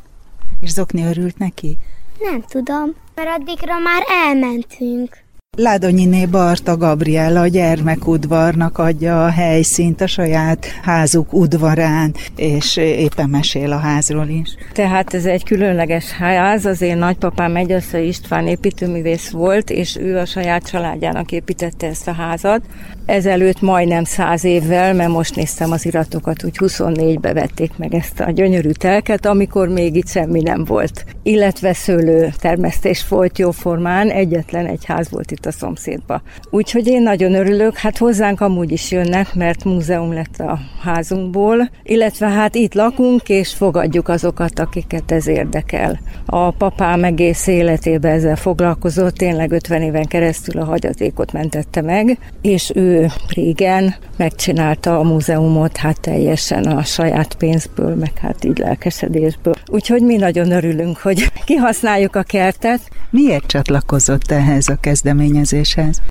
És 0.62 0.70
Zokni 0.70 1.06
örült 1.06 1.38
neki? 1.38 1.78
Nem 2.20 2.42
tudom, 2.42 2.96
mert 3.16 3.30
addigra 3.40 3.80
már 3.80 4.04
elmentünk. 4.26 5.26
Ládonyiné 5.60 6.26
Barta 6.26 6.78
Gabriella 6.78 7.42
a 7.42 7.48
gyermekudvarnak 7.48 8.78
adja 8.78 9.26
a 9.26 9.30
helyszínt 9.30 10.02
a 10.02 10.08
saját 10.08 10.66
házuk 10.66 11.34
udvarán, 11.34 12.16
és 12.36 12.78
éppen 12.78 13.30
mesél 13.30 13.72
a 13.72 13.78
házról 13.78 14.28
is. 14.28 14.56
Tehát 14.74 15.14
ez 15.14 15.26
egy 15.26 15.44
különleges 15.44 16.12
ház, 16.12 16.66
az 16.66 16.82
én 16.82 16.98
nagypapám 16.98 17.52
Megyassza 17.52 17.98
István 17.98 18.48
építőművész 18.48 19.30
volt, 19.30 19.70
és 19.70 19.98
ő 20.00 20.18
a 20.18 20.26
saját 20.26 20.70
családjának 20.70 21.32
építette 21.32 21.88
ezt 21.88 22.08
a 22.08 22.14
házat. 22.14 22.62
Ezelőtt 23.06 23.62
majdnem 23.62 24.04
száz 24.04 24.44
évvel, 24.44 24.94
mert 24.94 25.12
most 25.12 25.36
néztem 25.36 25.72
az 25.72 25.86
iratokat, 25.86 26.44
úgy 26.44 26.56
24-be 26.60 27.34
vették 27.34 27.72
meg 27.78 27.94
ezt 27.94 28.20
a 28.20 28.32
gyönyörű 28.32 28.72
telket, 28.72 29.26
amikor 29.26 29.68
még 29.68 29.96
itt 29.96 30.10
semmi 30.10 30.42
nem 30.42 30.64
volt. 30.64 31.06
Illetve 31.24 31.74
szőlő 31.74 32.34
termesztés 32.40 33.02
folyt 33.02 33.38
jóformán, 33.38 34.10
egyetlen 34.10 34.66
egy 34.66 34.86
ház 34.86 35.10
volt 35.10 35.32
itt 35.32 35.37
itt 35.38 35.46
a 35.46 35.52
szomszédba. 35.52 36.22
Úgyhogy 36.50 36.88
én 36.88 37.02
nagyon 37.02 37.34
örülök, 37.34 37.78
hát 37.78 37.98
hozzánk 37.98 38.42
amúgy 38.42 38.72
is 38.72 38.92
jönnek, 38.92 39.36
mert 39.36 39.64
múzeum 39.64 40.14
lett 40.14 40.40
a 40.40 40.60
házunkból, 40.82 41.70
illetve 41.84 42.28
hát 42.28 42.56
itt 42.56 42.74
lakunk, 42.74 43.30
és 43.30 43.54
fogadjuk 43.54 44.08
azokat, 44.08 44.60
akiket 44.60 45.12
ez 45.12 45.28
érdekel. 45.28 46.00
A 46.26 46.52
papám 46.52 47.04
egész 47.04 47.48
életében 47.48 48.12
ezzel 48.12 48.36
foglalkozott, 48.36 49.16
tényleg 49.16 49.52
50 49.52 49.82
éven 49.82 50.06
keresztül 50.06 50.62
a 50.62 50.66
hagyatékot 50.66 51.32
mentette 51.32 51.82
meg, 51.82 52.18
és 52.42 52.72
ő 52.76 53.08
régen 53.36 53.96
megcsinálta 54.18 55.00
a 55.00 55.04
múzeumot 55.04 55.78
hát 55.78 56.02
teljesen 56.02 56.64
a 56.64 56.84
saját 56.84 57.36
pénzből, 57.36 57.96
meg 57.96 58.18
hát 58.18 58.44
így 58.44 58.58
lelkesedésből. 58.58 59.54
Úgyhogy 59.72 60.02
mi 60.02 60.16
nagyon 60.16 60.52
örülünk, 60.52 60.98
hogy 60.98 61.32
kihasználjuk 61.46 62.16
a 62.16 62.24
kertet. 62.24 62.80
Miért 63.10 63.46
csatlakozott 63.46 64.32
ehhez 64.32 64.68
a 64.68 64.76
kezdeményezéshez? 64.82 65.27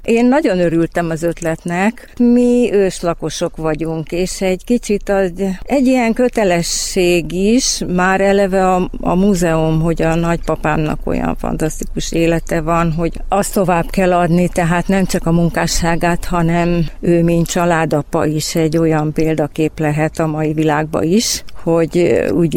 Én 0.02 0.26
nagyon 0.26 0.58
örültem 0.58 1.11
az 1.11 1.23
ötletnek. 1.23 2.12
Mi 2.18 2.70
őslakosok 2.73 3.56
vagyunk, 3.56 4.12
és 4.12 4.40
egy 4.40 4.64
kicsit 4.64 5.08
az, 5.08 5.32
egy 5.62 5.87
ilyen 5.87 6.12
kötelesség 6.12 7.32
is, 7.32 7.82
már 7.94 8.20
eleve 8.20 8.75
a, 8.75 8.90
a 9.00 9.14
múzeum, 9.14 9.80
hogy 9.80 10.02
a 10.02 10.14
nagypapámnak 10.14 11.00
olyan 11.04 11.37
fantasztikus 11.37 12.12
élete 12.12 12.61
van, 12.61 12.92
hogy 12.92 13.20
azt 13.28 13.52
tovább 13.52 13.90
kell 13.90 14.12
adni, 14.12 14.49
tehát 14.49 14.88
nem 14.88 15.04
csak 15.04 15.26
a 15.26 15.32
munkásságát, 15.32 16.25
hanem 16.25 16.87
ő, 17.00 17.23
mint 17.23 17.46
családapa 17.46 18.26
is 18.26 18.54
egy 18.54 18.76
olyan 18.76 19.12
példakép 19.12 19.78
lehet 19.78 20.18
a 20.18 20.26
mai 20.26 20.52
világban 20.52 21.02
is, 21.02 21.44
hogy 21.73 22.25
úgy 22.30 22.54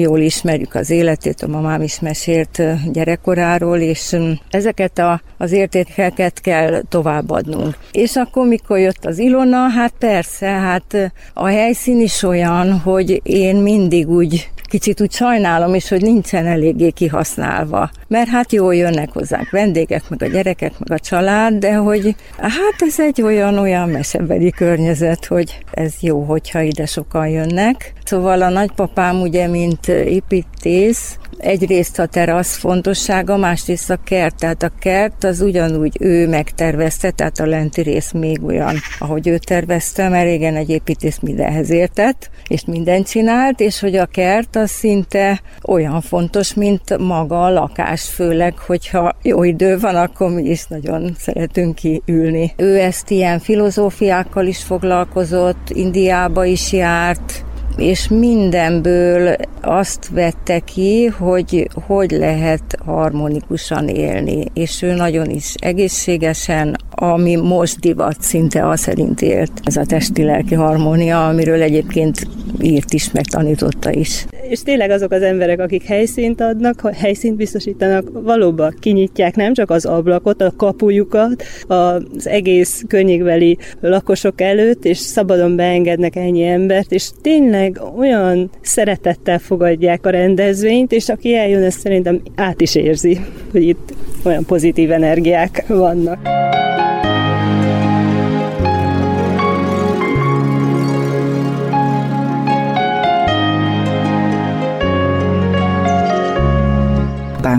jól 0.00 0.20
ismerjük 0.20 0.74
az 0.74 0.90
életét, 0.90 1.42
a 1.42 1.46
mamám 1.46 1.82
is 1.82 2.00
mesélt 2.00 2.62
gyerekkoráról, 2.92 3.78
és 3.78 4.16
ezeket 4.50 4.98
a, 4.98 5.20
az 5.38 5.52
értékeket 5.52 6.40
kell 6.40 6.82
továbbadnunk. 6.88 7.76
És 7.92 8.16
akkor, 8.16 8.46
mikor 8.46 8.78
jött 8.78 9.04
az 9.04 9.18
Ilona, 9.18 9.68
hát 9.68 9.92
persze, 9.98 10.46
hát 10.46 11.12
a 11.34 11.46
helyszín 11.46 12.00
is 12.00 12.22
olyan, 12.22 12.78
hogy 12.78 13.20
én 13.22 13.56
mindig 13.56 14.08
úgy 14.08 14.48
kicsit 14.68 15.00
úgy 15.00 15.12
sajnálom 15.12 15.74
is, 15.74 15.88
hogy 15.88 16.02
nincsen 16.02 16.46
eléggé 16.46 16.90
kihasználva. 16.90 17.90
Mert 18.08 18.28
hát 18.28 18.52
jól 18.52 18.74
jönnek 18.74 19.12
hozzánk 19.12 19.50
vendégek, 19.50 20.08
meg 20.08 20.22
a 20.22 20.26
gyerekek, 20.26 20.72
meg 20.78 20.98
a 20.98 21.02
család, 21.02 21.54
de 21.54 21.74
hogy 21.74 22.14
hát 22.38 22.76
ez 22.78 23.00
egy 23.00 23.22
olyan-olyan 23.22 23.88
mesebeli 23.88 24.50
környezet, 24.50 25.26
hogy 25.26 25.58
ez 25.72 25.92
jó, 26.00 26.22
hogyha 26.22 26.60
ide 26.60 26.86
sokan 26.86 27.28
jönnek. 27.28 27.92
Szóval 28.04 28.42
a 28.42 28.48
nagypapám 28.48 29.20
ugye, 29.20 29.46
mint 29.46 29.88
építész, 29.88 31.18
egyrészt 31.38 31.98
a 31.98 32.06
terasz 32.06 32.56
fontossága, 32.56 33.36
másrészt 33.36 33.90
a 33.90 33.98
kert. 34.04 34.36
Tehát 34.36 34.62
a 34.62 34.70
kert 34.78 35.24
az 35.24 35.40
ugyanúgy 35.40 35.96
ő 36.00 36.28
megtervezte, 36.28 37.10
tehát 37.10 37.38
a 37.38 37.46
lenti 37.46 37.82
rész 37.82 38.12
még 38.12 38.44
olyan, 38.44 38.76
ahogy 38.98 39.28
ő 39.28 39.38
tervezte, 39.38 40.08
mert 40.08 40.24
régen 40.24 40.56
egy 40.56 40.70
építész 40.70 41.18
mindenhez 41.18 41.70
értett, 41.70 42.30
és 42.48 42.64
mindent 42.64 43.08
csinált, 43.08 43.60
és 43.60 43.80
hogy 43.80 43.96
a 43.96 44.06
kert 44.06 44.53
az 44.56 44.70
szinte 44.70 45.40
olyan 45.64 46.00
fontos, 46.00 46.54
mint 46.54 46.98
maga 46.98 47.44
a 47.44 47.50
lakás, 47.50 48.08
főleg, 48.08 48.58
hogyha 48.58 49.16
jó 49.22 49.42
idő 49.42 49.78
van, 49.78 49.96
akkor 49.96 50.30
mi 50.30 50.42
is 50.42 50.66
nagyon 50.66 51.14
szeretünk 51.18 51.74
kiülni. 51.74 52.52
Ő 52.56 52.78
ezt 52.78 53.10
ilyen 53.10 53.38
filozófiákkal 53.38 54.46
is 54.46 54.62
foglalkozott, 54.62 55.70
Indiába 55.70 56.44
is 56.44 56.72
járt, 56.72 57.44
és 57.76 58.08
mindenből 58.08 59.36
azt 59.60 60.08
vette 60.08 60.58
ki, 60.58 61.06
hogy 61.06 61.68
hogy 61.86 62.10
lehet 62.10 62.62
harmonikusan 62.84 63.88
élni, 63.88 64.44
és 64.54 64.82
ő 64.82 64.92
nagyon 64.92 65.30
is 65.30 65.54
egészségesen, 65.58 66.76
ami 66.90 67.36
most 67.36 67.80
divat 67.80 68.22
szinte 68.22 68.68
az 68.68 68.80
szerint 68.80 69.22
élt. 69.22 69.52
Ez 69.64 69.76
a 69.76 69.84
testi-lelki 69.84 70.54
harmónia, 70.54 71.26
amiről 71.26 71.62
egyébként 71.62 72.26
írt 72.60 72.92
is, 72.92 73.12
meg 73.12 73.24
tanította 73.24 73.92
is. 73.92 74.26
És 74.48 74.62
tényleg 74.62 74.90
azok 74.90 75.12
az 75.12 75.22
emberek, 75.22 75.60
akik 75.60 75.82
helyszínt 75.84 76.40
adnak, 76.40 76.90
helyszínt 76.94 77.36
biztosítanak, 77.36 78.04
valóban 78.12 78.74
kinyitják 78.80 79.36
nem 79.36 79.54
csak 79.54 79.70
az 79.70 79.84
ablakot, 79.84 80.42
a 80.42 80.52
kapujukat 80.56 81.44
az 81.66 82.28
egész 82.28 82.82
környékbeli 82.88 83.58
lakosok 83.80 84.40
előtt, 84.40 84.84
és 84.84 84.98
szabadon 84.98 85.56
beengednek 85.56 86.16
ennyi 86.16 86.44
embert, 86.44 86.92
és 86.92 87.10
tényleg 87.22 87.63
olyan 87.98 88.50
szeretettel 88.60 89.38
fogadják 89.38 90.06
a 90.06 90.10
rendezvényt, 90.10 90.92
és 90.92 91.08
aki 91.08 91.36
eljön, 91.36 91.62
ezt 91.62 91.80
szerintem 91.80 92.20
át 92.34 92.60
is 92.60 92.74
érzi, 92.74 93.18
hogy 93.50 93.62
itt 93.62 93.94
olyan 94.24 94.44
pozitív 94.44 94.92
energiák 94.92 95.64
vannak. 95.68 96.18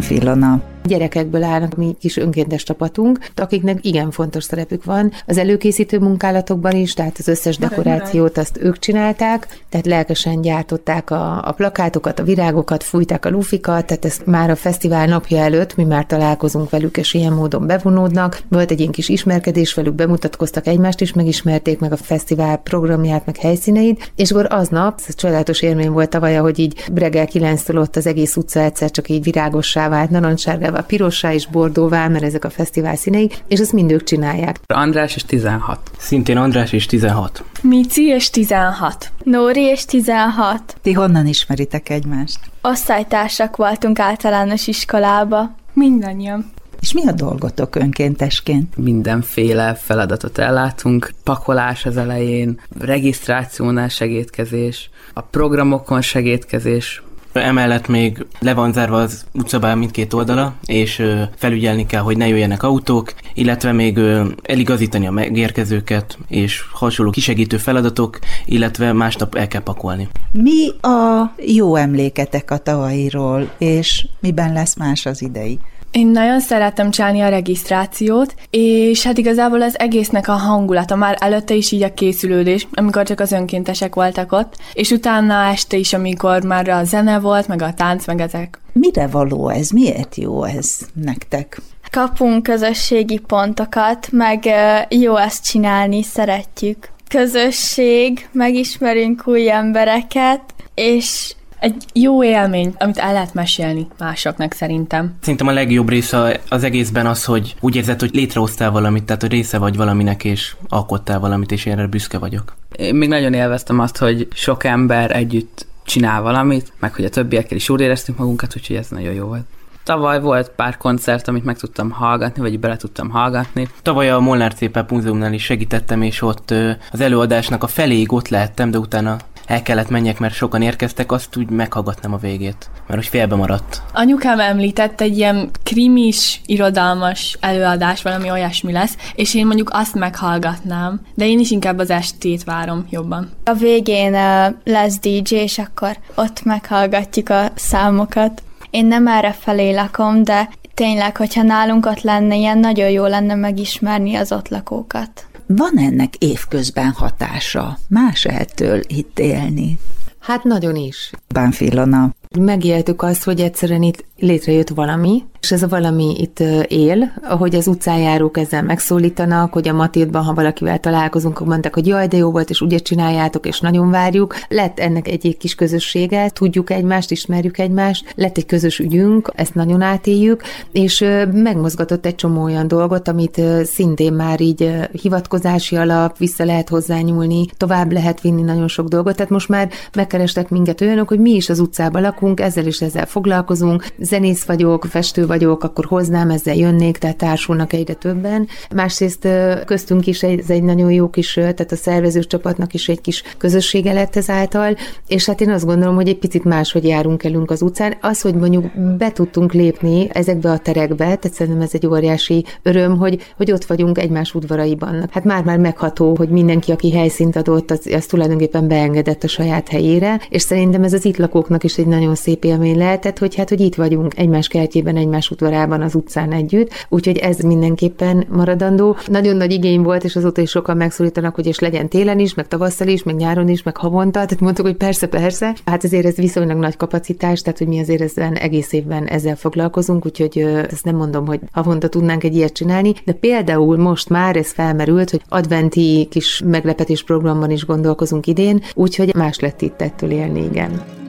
Filona 0.01 0.74
Gyerekekből 0.85 1.43
állnak 1.43 1.75
mi 1.75 1.95
kis 1.99 2.17
önkéntes 2.17 2.63
csapatunk, 2.63 3.19
akiknek 3.35 3.85
igen 3.85 4.11
fontos 4.11 4.43
szerepük 4.43 4.83
van. 4.83 5.11
Az 5.25 5.37
előkészítő 5.37 5.99
munkálatokban 5.99 6.75
is, 6.75 6.93
tehát 6.93 7.15
az 7.17 7.27
összes 7.27 7.57
dekorációt 7.57 8.37
azt 8.37 8.57
ők 8.61 8.79
csinálták, 8.79 9.47
tehát 9.69 9.85
lelkesen 9.85 10.41
gyártották 10.41 11.09
a, 11.11 11.47
a 11.47 11.51
plakátokat, 11.51 12.19
a 12.19 12.23
virágokat, 12.23 12.83
fújták 12.83 13.25
a 13.25 13.29
lufikat, 13.29 13.85
tehát 13.85 14.05
ezt 14.05 14.25
már 14.25 14.49
a 14.49 14.55
fesztivál 14.55 15.07
napja 15.07 15.37
előtt 15.37 15.75
mi 15.75 15.83
már 15.83 16.05
találkozunk 16.05 16.69
velük, 16.69 16.97
és 16.97 17.13
ilyen 17.13 17.33
módon 17.33 17.67
bevonódnak. 17.67 18.41
Volt 18.49 18.71
egy 18.71 18.79
ilyen 18.79 18.91
kis 18.91 19.09
ismerkedés 19.09 19.73
velük, 19.73 19.93
bemutatkoztak 19.93 20.67
egymást 20.67 21.01
is, 21.01 21.13
megismerték 21.13 21.79
meg 21.79 21.91
a 21.91 21.97
fesztivál 21.97 22.57
programját, 22.57 23.25
meg 23.25 23.37
helyszíneit, 23.37 24.11
és 24.15 24.31
akkor 24.31 24.47
aznap, 24.49 25.01
ez 25.07 25.15
csodálatos 25.15 25.61
élmény 25.61 25.91
volt 25.91 26.09
tavaly, 26.09 26.35
hogy 26.35 26.59
így 26.59 26.83
reggel 26.93 27.27
9 27.27 27.69
ott 27.69 27.95
az 27.95 28.07
egész 28.07 28.35
utca 28.35 28.59
egyszer 28.59 28.91
csak 28.91 29.09
így 29.09 29.23
virágossá 29.23 29.89
vált, 29.89 30.09
narancssárgá 30.09 30.71
a 30.75 30.83
pirossá 30.83 31.33
és 31.33 31.47
bordóvá, 31.47 32.07
mert 32.07 32.23
ezek 32.23 32.45
a 32.45 32.49
fesztivál 32.49 32.95
színei, 32.95 33.31
és 33.47 33.59
ezt 33.59 33.73
mind 33.73 33.91
ők 33.91 34.03
csinálják. 34.03 34.59
András 34.67 35.15
és 35.15 35.23
16. 35.23 35.91
Szintén 35.97 36.37
András 36.37 36.71
és 36.71 36.85
16. 36.85 37.43
Mici 37.61 38.03
és 38.03 38.29
16. 38.29 39.11
Nóri 39.23 39.61
és 39.61 39.85
16. 39.85 40.77
Ti 40.81 40.93
honnan 40.93 41.27
ismeritek 41.27 41.89
egymást? 41.89 42.39
Osztálytársak 42.61 43.55
voltunk 43.55 43.99
általános 43.99 44.67
iskolába. 44.67 45.55
Mindannyian. 45.73 46.53
És 46.79 46.93
mi 46.93 47.07
a 47.07 47.11
dolgotok 47.11 47.75
önkéntesként? 47.75 48.77
Mindenféle 48.77 49.73
feladatot 49.73 50.37
ellátunk, 50.37 51.11
pakolás 51.23 51.85
az 51.85 51.97
elején, 51.97 52.59
regisztrációnál 52.79 53.87
segítkezés, 53.87 54.89
a 55.13 55.21
programokon 55.21 56.01
segítkezés, 56.01 57.03
Emellett 57.39 57.87
még 57.87 58.25
le 58.39 58.53
van 58.53 58.73
zárva 58.73 59.01
az 59.01 59.25
utcabál 59.33 59.75
mindkét 59.75 60.13
oldala, 60.13 60.53
és 60.65 61.03
felügyelni 61.35 61.85
kell, 61.85 62.01
hogy 62.01 62.17
ne 62.17 62.27
jöjjenek 62.27 62.63
autók, 62.63 63.13
illetve 63.33 63.71
még 63.71 63.99
eligazítani 64.41 65.07
a 65.07 65.11
megérkezőket, 65.11 66.17
és 66.27 66.63
hasonló 66.71 67.11
kisegítő 67.11 67.57
feladatok, 67.57 68.19
illetve 68.45 68.93
másnap 68.93 69.35
el 69.35 69.47
kell 69.47 69.61
pakolni. 69.61 70.07
Mi 70.31 70.67
a 70.81 71.33
jó 71.37 71.75
emléketek 71.75 72.51
a 72.51 72.57
tavairól, 72.57 73.51
és 73.57 74.07
miben 74.19 74.53
lesz 74.53 74.75
más 74.75 75.05
az 75.05 75.21
idei? 75.21 75.59
Én 75.95 76.07
nagyon 76.07 76.39
szerettem 76.39 76.91
csinálni 76.91 77.21
a 77.21 77.29
regisztrációt, 77.29 78.35
és 78.49 79.03
hát 79.03 79.17
igazából 79.17 79.61
az 79.61 79.79
egésznek 79.79 80.27
a 80.27 80.31
hangulata 80.31 80.95
már 80.95 81.17
előtte 81.19 81.53
is 81.53 81.71
így 81.71 81.83
a 81.83 81.93
készülődés, 81.93 82.67
amikor 82.73 83.05
csak 83.05 83.19
az 83.19 83.31
önkéntesek 83.31 83.95
voltak 83.95 84.31
ott, 84.31 84.57
és 84.73 84.91
utána 84.91 85.43
este 85.43 85.77
is, 85.77 85.93
amikor 85.93 86.43
már 86.43 86.69
a 86.69 86.83
zene 86.83 87.19
volt, 87.19 87.47
meg 87.47 87.61
a 87.61 87.73
tánc, 87.73 88.07
meg 88.07 88.21
ezek. 88.21 88.59
Mire 88.73 89.07
való 89.07 89.49
ez? 89.49 89.69
Miért 89.69 90.15
jó 90.15 90.43
ez 90.43 90.77
nektek? 90.93 91.61
Kapunk 91.91 92.43
közösségi 92.43 93.17
pontokat, 93.17 94.07
meg 94.11 94.45
jó 94.89 95.15
ezt 95.15 95.45
csinálni, 95.45 96.03
szeretjük. 96.03 96.89
Közösség, 97.09 98.27
megismerünk 98.31 99.27
új 99.27 99.51
embereket, 99.51 100.41
és 100.73 101.35
egy 101.59 101.85
jó 101.93 102.23
élmény, 102.23 102.73
amit 102.77 102.97
el 102.97 103.13
lehet 103.13 103.33
mesélni 103.33 103.87
másoknak 103.97 104.53
szerintem. 104.53 105.15
Szerintem 105.21 105.47
a 105.47 105.51
legjobb 105.51 105.89
része 105.89 106.39
az 106.49 106.63
egészben 106.63 107.05
az, 107.05 107.25
hogy 107.25 107.55
úgy 107.59 107.75
érzed, 107.75 107.99
hogy 107.99 108.13
létrehoztál 108.13 108.71
valamit, 108.71 109.03
tehát 109.03 109.21
hogy 109.21 109.31
része 109.31 109.57
vagy 109.57 109.75
valaminek, 109.75 110.23
és 110.23 110.55
alkottál 110.69 111.19
valamit, 111.19 111.51
és 111.51 111.65
erre 111.65 111.87
büszke 111.87 112.17
vagyok. 112.17 112.55
Én 112.75 112.95
még 112.95 113.09
nagyon 113.09 113.33
élveztem 113.33 113.79
azt, 113.79 113.97
hogy 113.97 114.27
sok 114.33 114.63
ember 114.63 115.15
együtt 115.15 115.67
csinál 115.85 116.21
valamit, 116.21 116.71
meg 116.79 116.93
hogy 116.93 117.05
a 117.05 117.09
többiekkel 117.09 117.57
is 117.57 117.69
úgy 117.69 117.81
éreztünk 117.81 118.17
magunkat, 118.17 118.53
úgyhogy 118.55 118.75
ez 118.75 118.87
nagyon 118.89 119.13
jó 119.13 119.25
volt. 119.25 119.45
Tavaly 119.83 120.21
volt 120.21 120.49
pár 120.49 120.77
koncert, 120.77 121.27
amit 121.27 121.43
meg 121.43 121.57
tudtam 121.57 121.91
hallgatni, 121.91 122.41
vagy 122.41 122.59
bele 122.59 122.77
tudtam 122.77 123.09
hallgatni. 123.09 123.67
Tavaly 123.81 124.09
a 124.09 124.19
Molnár 124.19 124.53
Cépep 124.53 124.91
Múzeumnál 124.91 125.33
is 125.33 125.43
segítettem, 125.43 126.01
és 126.01 126.21
ott 126.21 126.53
az 126.91 126.99
előadásnak 126.99 127.63
a 127.63 127.67
feléig 127.67 128.11
ott 128.11 128.27
lehettem, 128.27 128.71
de 128.71 128.77
utána 128.77 129.17
el 129.47 129.61
kellett 129.61 129.89
menjek, 129.89 130.19
mert 130.19 130.33
sokan 130.33 130.61
érkeztek, 130.61 131.11
azt 131.11 131.37
úgy 131.37 131.49
meghallgatnám 131.49 132.13
a 132.13 132.17
végét, 132.17 132.69
mert 132.87 132.99
hogy 132.99 133.09
félbe 133.09 133.35
maradt. 133.35 133.81
Anyukám 133.93 134.39
említett 134.39 135.01
egy 135.01 135.17
ilyen 135.17 135.49
krimis, 135.63 136.41
irodalmas 136.45 137.37
előadás, 137.39 138.01
valami 138.01 138.31
olyasmi 138.31 138.71
lesz, 138.71 138.97
és 139.15 139.35
én 139.35 139.45
mondjuk 139.45 139.69
azt 139.73 139.95
meghallgatnám, 139.95 141.01
de 141.13 141.25
én 141.25 141.39
is 141.39 141.51
inkább 141.51 141.79
az 141.79 141.89
estét 141.89 142.43
várom 142.43 142.85
jobban. 142.89 143.29
A 143.43 143.53
végén 143.53 144.13
uh, 144.13 144.53
lesz 144.63 144.99
DJ, 144.99 145.35
és 145.35 145.57
akkor 145.57 145.97
ott 146.15 146.43
meghallgatjuk 146.43 147.29
a 147.29 147.51
számokat. 147.55 148.43
Én 148.69 148.85
nem 148.85 149.07
erre 149.07 149.31
felé 149.31 149.73
lakom, 149.73 150.23
de 150.23 150.49
tényleg, 150.73 151.17
hogyha 151.17 151.41
nálunk 151.41 151.85
ott 151.85 152.01
lenne 152.01 152.35
ilyen, 152.35 152.57
nagyon 152.57 152.89
jó 152.89 153.05
lenne 153.05 153.35
megismerni 153.35 154.15
az 154.15 154.31
ott 154.31 154.49
lakókat. 154.49 155.25
Van 155.47 155.77
ennek 155.77 156.15
évközben 156.15 156.91
hatása? 156.91 157.77
Más 157.89 158.25
ettől 158.25 158.81
itt 158.87 159.19
élni? 159.19 159.77
Hát 160.19 160.43
nagyon 160.43 160.75
is. 160.75 161.11
Bánfilona. 161.33 162.13
Megéltük 162.39 163.01
azt, 163.01 163.23
hogy 163.23 163.39
egyszerűen 163.39 163.81
itt 163.81 164.05
létrejött 164.19 164.69
valami, 164.69 165.23
és 165.41 165.51
ez 165.51 165.63
a 165.63 165.67
valami 165.67 166.15
itt 166.17 166.39
él, 166.67 167.11
ahogy 167.23 167.55
az 167.55 167.67
utcájárók 167.67 168.37
ezzel 168.37 168.63
megszólítanak, 168.63 169.53
hogy 169.53 169.67
a 169.67 169.73
Matildban, 169.73 170.23
ha 170.23 170.33
valakivel 170.33 170.79
találkozunk, 170.79 171.45
mondták, 171.45 171.73
hogy 171.73 171.87
jaj, 171.87 172.07
de 172.07 172.17
jó 172.17 172.31
volt, 172.31 172.49
és 172.49 172.61
ugye 172.61 172.77
csináljátok, 172.77 173.45
és 173.45 173.59
nagyon 173.59 173.89
várjuk. 173.89 174.35
Lett 174.49 174.79
ennek 174.79 175.07
egy 175.07 175.37
kis 175.37 175.55
közössége, 175.55 176.29
tudjuk 176.29 176.69
egymást, 176.69 177.11
ismerjük 177.11 177.57
egymást, 177.57 178.13
lett 178.15 178.37
egy 178.37 178.45
közös 178.45 178.79
ügyünk, 178.79 179.31
ezt 179.35 179.53
nagyon 179.53 179.81
átéljük, 179.81 180.43
és 180.71 181.05
megmozgatott 181.31 182.05
egy 182.05 182.15
csomó 182.15 182.43
olyan 182.43 182.67
dolgot, 182.67 183.07
amit 183.07 183.41
szintén 183.63 184.13
már 184.13 184.41
így 184.41 184.71
hivatkozási 185.01 185.75
alap, 185.75 186.17
vissza 186.17 186.45
lehet 186.45 186.69
hozzányúlni, 186.69 187.45
tovább 187.57 187.91
lehet 187.91 188.21
vinni 188.21 188.41
nagyon 188.41 188.67
sok 188.67 188.87
dolgot. 188.87 189.15
Tehát 189.15 189.31
most 189.31 189.49
már 189.49 189.69
megkerestek 189.95 190.49
minket 190.49 190.81
olyanok, 190.81 191.07
hogy 191.07 191.19
mi 191.19 191.31
is 191.31 191.49
az 191.49 191.59
utcában 191.59 192.01
lakunk, 192.01 192.23
ezzel 192.33 192.65
is 192.65 192.81
ezzel 192.81 193.05
foglalkozunk, 193.05 193.85
zenész 193.97 194.43
vagyok, 194.43 194.85
festő 194.85 195.25
vagyok, 195.25 195.63
akkor 195.63 195.85
hoznám, 195.85 196.29
ezzel 196.29 196.55
jönnék, 196.55 196.97
tehát 196.97 197.17
társulnak 197.17 197.73
egyre 197.73 197.93
többen. 197.93 198.47
Másrészt 198.75 199.27
köztünk 199.65 200.07
is 200.07 200.23
ez 200.23 200.49
egy 200.49 200.63
nagyon 200.63 200.91
jó 200.91 201.09
kis, 201.09 201.33
tehát 201.33 201.71
a 201.71 201.75
szervező 201.75 202.23
csapatnak 202.23 202.73
is 202.73 202.89
egy 202.89 203.01
kis 203.01 203.23
közössége 203.37 203.93
lett 203.93 204.15
ezáltal, 204.15 204.77
és 205.07 205.25
hát 205.25 205.41
én 205.41 205.49
azt 205.49 205.65
gondolom, 205.65 205.95
hogy 205.95 206.07
egy 206.07 206.17
picit 206.17 206.43
máshogy 206.43 206.85
járunk 206.85 207.23
elünk 207.23 207.51
az 207.51 207.61
utcán. 207.61 207.93
Az, 208.01 208.21
hogy 208.21 208.35
mondjuk 208.35 208.65
be 208.97 209.11
tudtunk 209.11 209.53
lépni 209.53 210.07
ezekbe 210.11 210.51
a 210.51 210.57
terekbe, 210.57 211.03
tehát 211.03 211.33
szerintem 211.33 211.61
ez 211.61 211.73
egy 211.73 211.87
óriási 211.87 212.45
öröm, 212.63 212.97
hogy, 212.97 213.33
hogy 213.37 213.51
ott 213.51 213.65
vagyunk 213.65 213.97
egymás 213.97 214.35
udvaraiban. 214.35 215.09
Hát 215.11 215.23
már-már 215.23 215.57
megható, 215.57 216.15
hogy 216.17 216.29
mindenki, 216.29 216.71
aki 216.71 216.91
helyszínt 216.91 217.35
adott, 217.35 217.71
az, 217.71 217.89
az 217.93 218.05
tulajdonképpen 218.05 218.67
beengedett 218.67 219.23
a 219.23 219.27
saját 219.27 219.67
helyére, 219.67 220.19
és 220.29 220.41
szerintem 220.41 220.83
ez 220.83 220.93
az 220.93 221.05
itt 221.05 221.17
lakóknak 221.17 221.63
is 221.63 221.77
egy 221.77 221.87
nagyon 221.87 222.14
szép 222.15 222.43
élmény 222.43 222.77
lehetett, 222.77 223.17
hogy 223.17 223.35
hát, 223.35 223.49
hogy 223.49 223.59
itt 223.59 223.75
vagyunk 223.75 224.17
egymás 224.17 224.47
kertjében, 224.47 224.95
egymás 224.95 225.31
udvarában, 225.31 225.81
az 225.81 225.95
utcán 225.95 226.31
együtt, 226.31 226.69
úgyhogy 226.89 227.17
ez 227.17 227.37
mindenképpen 227.37 228.25
maradandó. 228.29 228.95
Nagyon 229.07 229.35
nagy 229.35 229.51
igény 229.51 229.81
volt, 229.81 230.03
és 230.03 230.15
azóta 230.15 230.41
is 230.41 230.49
sokan 230.49 230.77
megszólítanak, 230.77 231.35
hogy 231.35 231.47
és 231.47 231.59
legyen 231.59 231.89
télen 231.89 232.19
is, 232.19 232.33
meg 232.33 232.47
tavasszal 232.47 232.87
is, 232.87 233.03
meg 233.03 233.15
nyáron 233.15 233.49
is, 233.49 233.63
meg 233.63 233.77
havonta, 233.77 234.11
tehát 234.11 234.39
mondtuk, 234.39 234.65
hogy 234.65 234.75
persze, 234.75 235.07
persze. 235.07 235.55
Hát 235.65 235.83
azért 235.83 236.05
ez 236.05 236.15
viszonylag 236.15 236.57
nagy 236.57 236.77
kapacitás, 236.77 237.41
tehát 237.41 237.57
hogy 237.57 237.67
mi 237.67 237.79
azért 237.79 238.01
ezzel 238.01 238.33
egész 238.33 238.73
évben 238.73 239.05
ezzel 239.05 239.35
foglalkozunk, 239.35 240.05
úgyhogy 240.05 240.37
ezt 240.71 240.85
nem 240.85 240.95
mondom, 240.95 241.25
hogy 241.25 241.39
havonta 241.51 241.87
tudnánk 241.87 242.23
egy 242.23 242.35
ilyet 242.35 242.53
csinálni, 242.53 242.93
de 243.05 243.13
például 243.13 243.77
most 243.77 244.09
már 244.09 244.35
ez 244.35 244.51
felmerült, 244.51 245.09
hogy 245.09 245.21
adventi 245.29 246.07
kis 246.09 246.41
meglepetés 246.45 247.03
programban 247.03 247.51
is 247.51 247.65
gondolkozunk 247.65 248.27
idén, 248.27 248.61
úgyhogy 248.73 249.15
más 249.15 249.39
lett 249.39 249.61
itt 249.61 249.81
ettől 249.81 250.11
élni, 250.11 250.43
igen. 250.43 251.03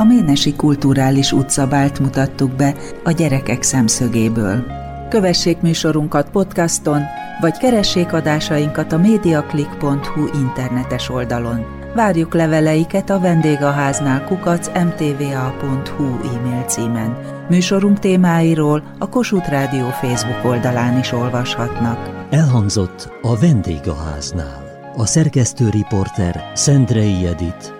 A 0.00 0.04
Ménesi 0.04 0.54
Kulturális 0.54 1.32
Utcabált 1.32 1.98
mutattuk 1.98 2.50
be 2.50 2.74
a 3.04 3.10
gyerekek 3.10 3.62
szemszögéből. 3.62 4.64
Kövessék 5.08 5.60
műsorunkat 5.60 6.30
podcaston, 6.30 7.02
vagy 7.40 7.56
keressék 7.56 8.12
adásainkat 8.12 8.92
a 8.92 8.98
mediaclick.hu 8.98 10.26
internetes 10.34 11.08
oldalon. 11.08 11.64
Várjuk 11.94 12.34
leveleiket 12.34 13.10
a 13.10 13.20
vendégháznál 13.20 14.24
kukac 14.24 14.68
mtva.hu 14.68 16.04
e-mail 16.04 16.62
címen. 16.62 17.16
Műsorunk 17.48 17.98
témáiról 17.98 18.82
a 18.98 19.08
Kossuth 19.08 19.50
Rádió 19.50 19.88
Facebook 19.88 20.44
oldalán 20.44 20.98
is 20.98 21.12
olvashatnak. 21.12 22.26
Elhangzott 22.30 23.12
a 23.22 23.38
vendégháznál. 23.38 24.92
A 24.96 25.06
szerkesztő 25.06 25.68
riporter 25.70 26.50
Szendrei 26.54 27.26
Edit, 27.26 27.79